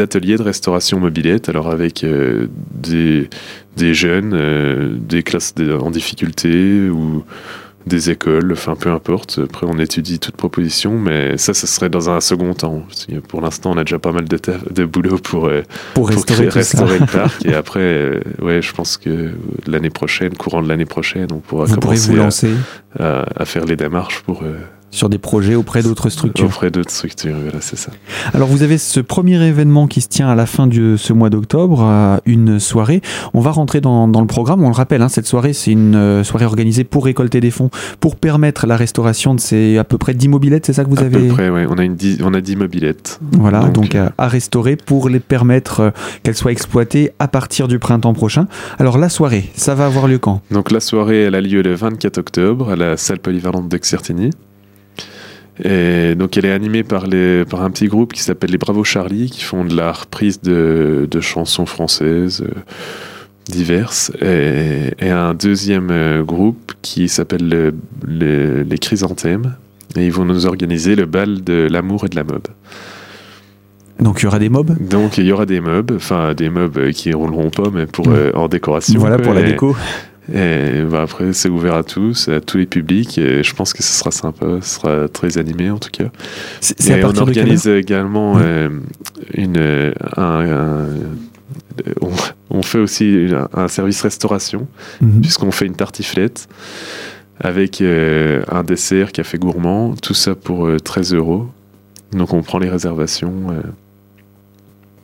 ateliers 0.00 0.36
de 0.36 0.42
restauration 0.42 1.00
mobilette, 1.00 1.48
alors 1.48 1.70
avec 1.70 2.04
euh, 2.04 2.46
des, 2.72 3.28
des, 3.76 3.94
jeunes, 3.94 4.98
des 5.00 5.24
classes 5.24 5.54
en 5.80 5.90
difficulté 5.90 6.88
ou 6.88 7.24
des 7.86 8.10
écoles, 8.10 8.52
enfin 8.52 8.76
peu 8.76 8.90
importe. 8.90 9.40
Après, 9.44 9.66
on 9.68 9.78
étudie 9.78 10.18
toute 10.18 10.36
proposition, 10.36 10.98
mais 10.98 11.36
ça, 11.36 11.54
ce 11.54 11.66
serait 11.66 11.88
dans 11.88 12.10
un 12.10 12.20
second 12.20 12.54
temps. 12.54 12.86
Pour 13.28 13.40
l'instant, 13.40 13.72
on 13.72 13.78
a 13.78 13.84
déjà 13.84 13.98
pas 13.98 14.12
mal 14.12 14.26
de, 14.26 14.38
de 14.70 14.84
boulot 14.84 15.18
pour, 15.18 15.46
euh, 15.46 15.62
pour, 15.94 16.08
restaurer, 16.08 16.46
le 16.98 17.06
parc. 17.12 17.44
Et 17.44 17.54
après, 17.54 17.80
euh, 17.80 18.20
ouais, 18.40 18.62
je 18.62 18.72
pense 18.72 18.96
que 18.96 19.32
l'année 19.66 19.90
prochaine, 19.90 20.34
courant 20.34 20.62
de 20.62 20.68
l'année 20.68 20.86
prochaine, 20.86 21.28
on 21.32 21.40
pourra 21.40 21.66
commencer 21.66 22.10
vous 22.10 22.16
lancer. 22.16 22.50
À, 22.98 23.26
à, 23.36 23.44
faire 23.44 23.64
les 23.64 23.76
démarches 23.76 24.20
pour, 24.20 24.44
euh, 24.44 24.56
sur 24.94 25.08
des 25.08 25.18
projets 25.18 25.54
auprès 25.54 25.82
d'autres 25.82 26.08
structures. 26.08 26.46
Auprès 26.46 26.70
d'autres 26.70 26.90
structures, 26.90 27.36
voilà, 27.42 27.60
c'est 27.60 27.76
ça. 27.76 27.90
Alors 28.32 28.48
vous 28.48 28.62
avez 28.62 28.78
ce 28.78 29.00
premier 29.00 29.42
événement 29.42 29.86
qui 29.86 30.00
se 30.00 30.08
tient 30.08 30.28
à 30.28 30.34
la 30.34 30.46
fin 30.46 30.66
de 30.66 30.96
ce 30.96 31.12
mois 31.12 31.30
d'octobre, 31.30 32.20
une 32.26 32.58
soirée. 32.60 33.02
On 33.34 33.40
va 33.40 33.50
rentrer 33.50 33.80
dans, 33.80 34.08
dans 34.08 34.20
le 34.20 34.26
programme, 34.26 34.62
on 34.62 34.68
le 34.68 34.74
rappelle, 34.74 35.02
hein, 35.02 35.08
cette 35.08 35.26
soirée 35.26 35.52
c'est 35.52 35.72
une 35.72 35.96
euh, 35.96 36.24
soirée 36.24 36.44
organisée 36.44 36.84
pour 36.84 37.04
récolter 37.04 37.40
des 37.40 37.50
fonds, 37.50 37.70
pour 38.00 38.16
permettre 38.16 38.66
la 38.66 38.76
restauration 38.76 39.34
de 39.34 39.40
ces 39.40 39.78
à 39.78 39.84
peu 39.84 39.98
près 39.98 40.14
10 40.14 40.28
mobilettes, 40.28 40.66
c'est 40.66 40.72
ça 40.72 40.84
que 40.84 40.90
vous 40.90 41.00
avez 41.00 41.16
À 41.16 41.20
peu 41.20 41.28
près, 41.28 41.48
oui, 41.48 41.62
on 41.68 41.78
a, 41.78 41.84
une 41.84 41.96
10, 41.96 42.18
on 42.22 42.34
a 42.34 42.40
10 42.40 42.56
mobilettes. 42.56 43.20
Voilà, 43.32 43.60
donc, 43.60 43.74
donc 43.74 43.94
euh, 43.94 44.08
à, 44.18 44.28
restaurer 44.28 44.76
pour 44.76 45.08
les 45.08 45.20
permettre 45.20 45.80
euh, 45.80 45.90
qu'elles 46.22 46.36
soient 46.36 46.52
exploitées 46.52 47.12
à 47.18 47.28
partir 47.28 47.68
du 47.68 47.78
printemps 47.78 48.14
prochain. 48.14 48.46
Alors 48.78 48.98
la 48.98 49.08
soirée, 49.08 49.50
ça 49.54 49.74
va 49.74 49.86
avoir 49.86 50.06
lieu 50.06 50.18
quand? 50.18 50.40
Donc 50.50 50.70
la 50.70 50.80
soirée, 50.80 51.22
elle 51.22 51.34
a 51.34 51.40
lieu 51.40 51.62
le 51.62 51.74
24 51.74 52.18
octobre 52.18 52.70
à 52.70 52.76
la 52.76 52.96
salle 52.96 53.18
polyvalente 53.18 53.68
de 53.68 53.76
Xertini. 53.76 54.30
Et 55.62 56.16
donc 56.16 56.36
elle 56.36 56.46
est 56.46 56.52
animée 56.52 56.82
par, 56.82 57.06
les, 57.06 57.44
par 57.44 57.62
un 57.62 57.70
petit 57.70 57.86
groupe 57.86 58.12
qui 58.12 58.22
s'appelle 58.22 58.50
les 58.50 58.58
Bravo 58.58 58.82
Charlie, 58.82 59.30
qui 59.30 59.44
font 59.44 59.64
de 59.64 59.76
la 59.76 59.92
reprise 59.92 60.40
de, 60.40 61.06
de 61.08 61.20
chansons 61.20 61.66
françaises 61.66 62.42
euh, 62.42 62.60
diverses, 63.46 64.10
et, 64.20 64.94
et, 64.98 65.10
un 65.10 65.32
deuxième 65.34 65.90
euh, 65.90 66.22
groupe 66.24 66.72
qui 66.82 67.08
s'appelle 67.08 67.48
le, 67.48 67.74
le, 68.04 68.62
les 68.62 68.78
Chrysanthèmes, 68.78 69.54
et 69.96 70.04
ils 70.04 70.12
vont 70.12 70.24
nous 70.24 70.46
organiser 70.46 70.96
le 70.96 71.06
bal 71.06 71.44
de 71.44 71.68
l'amour 71.70 72.04
et 72.06 72.08
de 72.08 72.16
la 72.16 72.24
mob. 72.24 72.48
Donc 74.00 74.20
il 74.20 74.24
y 74.24 74.26
aura 74.26 74.40
des 74.40 74.48
mobs? 74.48 74.76
Donc 74.88 75.18
il 75.18 75.24
y 75.24 75.30
aura 75.30 75.46
des 75.46 75.60
mobs, 75.60 75.92
enfin 75.94 76.34
des 76.34 76.50
mobs 76.50 76.90
qui 76.90 77.12
rouleront 77.12 77.50
pas, 77.50 77.70
mais 77.72 77.86
pour, 77.86 78.08
mmh. 78.08 78.14
euh, 78.14 78.32
en 78.34 78.48
décoration. 78.48 78.98
Voilà 78.98 79.18
pour 79.18 79.34
la 79.34 79.42
déco. 79.42 79.76
Et 80.32 80.80
bah 80.90 81.02
après, 81.02 81.32
c'est 81.32 81.50
ouvert 81.50 81.74
à 81.74 81.84
tous, 81.84 82.28
à 82.28 82.40
tous 82.40 82.56
les 82.56 82.66
publics, 82.66 83.18
et 83.18 83.42
je 83.42 83.54
pense 83.54 83.72
que 83.74 83.82
ce 83.82 83.92
sera 83.92 84.10
sympa, 84.10 84.46
ce 84.62 84.74
sera 84.76 85.08
très 85.08 85.36
animé 85.36 85.70
en 85.70 85.78
tout 85.78 85.90
cas. 85.90 86.10
C'est 86.60 87.04
on 87.04 87.16
organise 87.18 87.66
également 87.66 88.38
euh, 88.38 88.70
une, 89.34 89.58
un, 90.16 90.50
un, 90.50 90.88
on, 92.00 92.10
on, 92.50 92.62
fait 92.62 92.78
aussi 92.78 93.28
un, 93.52 93.68
service 93.68 94.00
restauration, 94.00 94.66
mm 95.00 95.06
-hmm. 95.06 95.20
puisqu'on 95.20 95.50
fait 95.50 95.66
une 95.66 95.76
tartiflette 95.76 96.48
avec 97.40 97.80
euh, 97.80 98.42
un 98.50 98.62
dessert, 98.62 99.12
café 99.12 99.38
gourmand, 99.38 99.94
tout 100.00 100.14
ça 100.14 100.34
pour 100.34 100.66
euh, 100.66 100.78
13 100.78 101.14
euros. 101.14 101.48
Donc 102.12 102.32
on 102.32 102.42
prend 102.42 102.58
les 102.58 102.70
réservations. 102.70 103.50
Euh. 103.50 103.62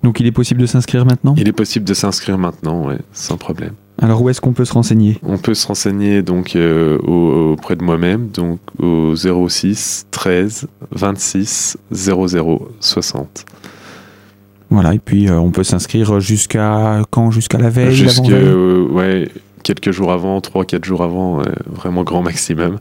Donc 0.02 0.20
il 0.20 0.26
est 0.26 0.32
possible 0.32 0.60
de 0.60 0.66
s'inscrire 0.66 1.04
maintenant? 1.04 1.34
Il 1.36 1.48
est 1.48 1.52
possible 1.52 1.84
de 1.84 1.94
s'inscrire 1.94 2.38
maintenant, 2.38 2.86
ouais, 2.86 2.98
sans 3.12 3.36
problème. 3.36 3.74
Alors 4.00 4.22
où 4.22 4.30
est-ce 4.30 4.40
qu'on 4.40 4.54
peut 4.54 4.64
se 4.64 4.72
renseigner? 4.72 5.18
On 5.22 5.36
peut 5.36 5.52
se 5.52 5.66
renseigner 5.66 6.22
donc 6.22 6.56
euh, 6.56 6.98
auprès 6.98 7.76
de 7.76 7.84
moi-même, 7.84 8.28
donc 8.28 8.58
au 8.78 9.14
06 9.14 10.06
13 10.10 10.68
26 10.90 11.76
00 11.92 12.68
60. 12.80 13.44
Voilà, 14.70 14.94
et 14.94 14.98
puis 14.98 15.28
euh, 15.28 15.38
on 15.38 15.50
peut 15.50 15.64
s'inscrire 15.64 16.18
jusqu'à 16.20 17.02
quand? 17.10 17.30
Jusqu'à 17.30 17.58
la 17.58 17.68
veille 17.68 17.94
Jusqu'à 17.94 18.32
euh, 18.32 18.86
ouais, 18.88 19.28
quelques 19.64 19.90
jours 19.90 20.12
avant, 20.12 20.38
3-4 20.38 20.84
jours 20.84 21.02
avant, 21.02 21.42
vraiment 21.66 22.02
grand 22.02 22.22
maximum. 22.22 22.78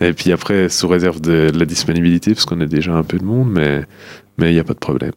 Et 0.00 0.12
puis 0.12 0.32
après, 0.32 0.70
sous 0.70 0.88
réserve 0.88 1.20
de, 1.20 1.50
de 1.50 1.58
la 1.58 1.66
disponibilité, 1.66 2.32
parce 2.32 2.46
qu'on 2.46 2.60
a 2.60 2.66
déjà 2.66 2.94
un 2.94 3.02
peu 3.02 3.18
de 3.18 3.24
monde, 3.24 3.50
mais 3.50 3.84
il 4.38 4.54
n'y 4.54 4.58
a 4.58 4.64
pas 4.64 4.74
de 4.74 4.78
problème. 4.78 5.12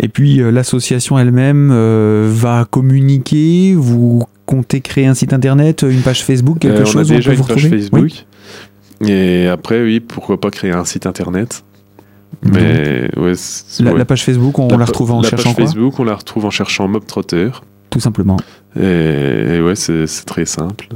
Et 0.00 0.08
puis 0.08 0.40
euh, 0.40 0.50
l'association 0.50 1.18
elle-même 1.18 1.70
euh, 1.72 2.28
va 2.30 2.66
communiquer. 2.70 3.74
Vous 3.74 4.24
comptez 4.46 4.80
créer 4.80 5.06
un 5.06 5.14
site 5.14 5.32
internet, 5.32 5.82
une 5.88 6.00
page 6.00 6.24
Facebook, 6.24 6.60
quelque 6.60 6.82
euh, 6.82 6.84
chose 6.84 7.10
on 7.10 7.14
a 7.14 7.16
déjà 7.16 7.32
où 7.32 7.34
on 7.34 7.36
peut 7.36 7.36
une 7.36 7.42
vous 7.42 7.48
page 7.48 7.64
retrouver? 7.64 7.82
Facebook. 7.82 8.24
Oui. 9.00 9.10
Et 9.10 9.46
après, 9.46 9.82
oui, 9.82 10.00
pourquoi 10.00 10.40
pas 10.40 10.50
créer 10.50 10.72
un 10.72 10.84
site 10.84 11.06
internet. 11.06 11.64
Mais 12.42 13.08
ouais, 13.16 13.32
la, 13.80 13.92
ouais. 13.92 13.98
la, 13.98 14.04
page 14.04 14.24
Facebook, 14.24 14.58
on 14.58 14.68
la, 14.68 14.76
la 14.76 14.84
retrouve 14.84 15.12
en 15.12 15.22
la 15.22 15.28
cherchant 15.28 15.54
page 15.54 15.66
Facebook, 15.66 15.98
on 15.98 16.04
la 16.04 16.14
retrouve 16.14 16.44
en 16.44 16.50
cherchant 16.50 16.86
Mob 16.86 17.04
Trotter. 17.06 17.50
Tout 17.90 18.00
simplement. 18.00 18.36
Et, 18.78 18.82
et 19.56 19.60
ouais, 19.60 19.74
c'est 19.74 20.06
très 20.26 20.44
simple. 20.44 20.88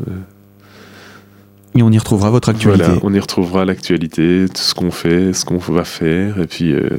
Et 1.74 1.82
on 1.82 1.90
y 1.90 1.98
retrouvera 1.98 2.28
votre 2.28 2.50
actualité. 2.50 2.84
Voilà, 2.84 3.00
on 3.02 3.14
y 3.14 3.18
retrouvera 3.18 3.64
l'actualité, 3.64 4.44
tout 4.54 4.60
ce 4.60 4.74
qu'on 4.74 4.90
fait, 4.90 5.32
ce 5.32 5.46
qu'on 5.46 5.56
va 5.56 5.84
faire, 5.84 6.38
et 6.38 6.46
puis 6.46 6.72
euh, 6.72 6.90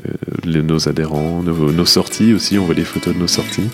les, 0.43 0.63
nos 0.63 0.89
adhérents, 0.89 1.43
nos, 1.43 1.71
nos, 1.71 1.85
sorties 1.85 2.33
aussi, 2.33 2.57
on 2.57 2.65
voit 2.65 2.73
les 2.73 2.83
photos 2.83 3.13
de 3.13 3.19
nos 3.19 3.27
sorties. 3.27 3.69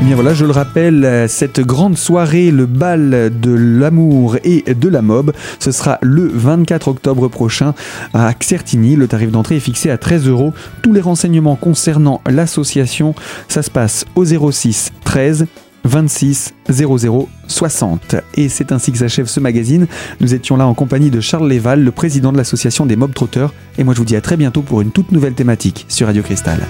Et 0.00 0.02
bien 0.02 0.16
voilà, 0.16 0.34
je 0.34 0.44
le 0.44 0.50
rappelle, 0.50 1.28
cette 1.28 1.60
grande 1.60 1.96
soirée, 1.96 2.50
le 2.50 2.66
bal 2.66 3.30
de 3.40 3.52
l'amour 3.52 4.36
et 4.42 4.62
de 4.74 4.88
la 4.88 5.02
mob, 5.02 5.32
ce 5.60 5.70
sera 5.70 5.98
le 6.02 6.26
24 6.26 6.88
octobre 6.88 7.28
prochain 7.28 7.72
à 8.14 8.34
Xertini. 8.34 8.96
Le 8.96 9.06
tarif 9.06 9.30
d'entrée 9.30 9.56
est 9.56 9.60
fixé 9.60 9.90
à 9.90 9.96
13 9.96 10.26
euros. 10.26 10.52
Tous 10.82 10.92
les 10.92 11.00
renseignements 11.00 11.56
concernant 11.56 12.20
l'association, 12.28 13.14
ça 13.48 13.62
se 13.62 13.70
passe 13.70 14.04
au 14.16 14.24
06 14.24 14.90
13 15.04 15.46
26 15.86 16.54
00 16.68 17.28
60. 17.48 18.16
Et 18.34 18.48
c'est 18.48 18.72
ainsi 18.72 18.92
que 18.92 18.98
s'achève 18.98 19.26
ce 19.26 19.40
magazine. 19.40 19.86
Nous 20.20 20.34
étions 20.34 20.56
là 20.56 20.66
en 20.66 20.74
compagnie 20.74 21.10
de 21.10 21.20
Charles 21.20 21.48
Léval, 21.48 21.82
le 21.82 21.90
président 21.90 22.32
de 22.32 22.36
l'association 22.36 22.86
des 22.86 22.96
Mob 22.96 23.14
Trotteurs. 23.14 23.54
Et 23.78 23.84
moi 23.84 23.94
je 23.94 23.98
vous 23.98 24.04
dis 24.04 24.16
à 24.16 24.20
très 24.20 24.36
bientôt 24.36 24.62
pour 24.62 24.80
une 24.80 24.90
toute 24.90 25.12
nouvelle 25.12 25.34
thématique 25.34 25.86
sur 25.88 26.06
Radio 26.06 26.22
Cristal. 26.22 26.60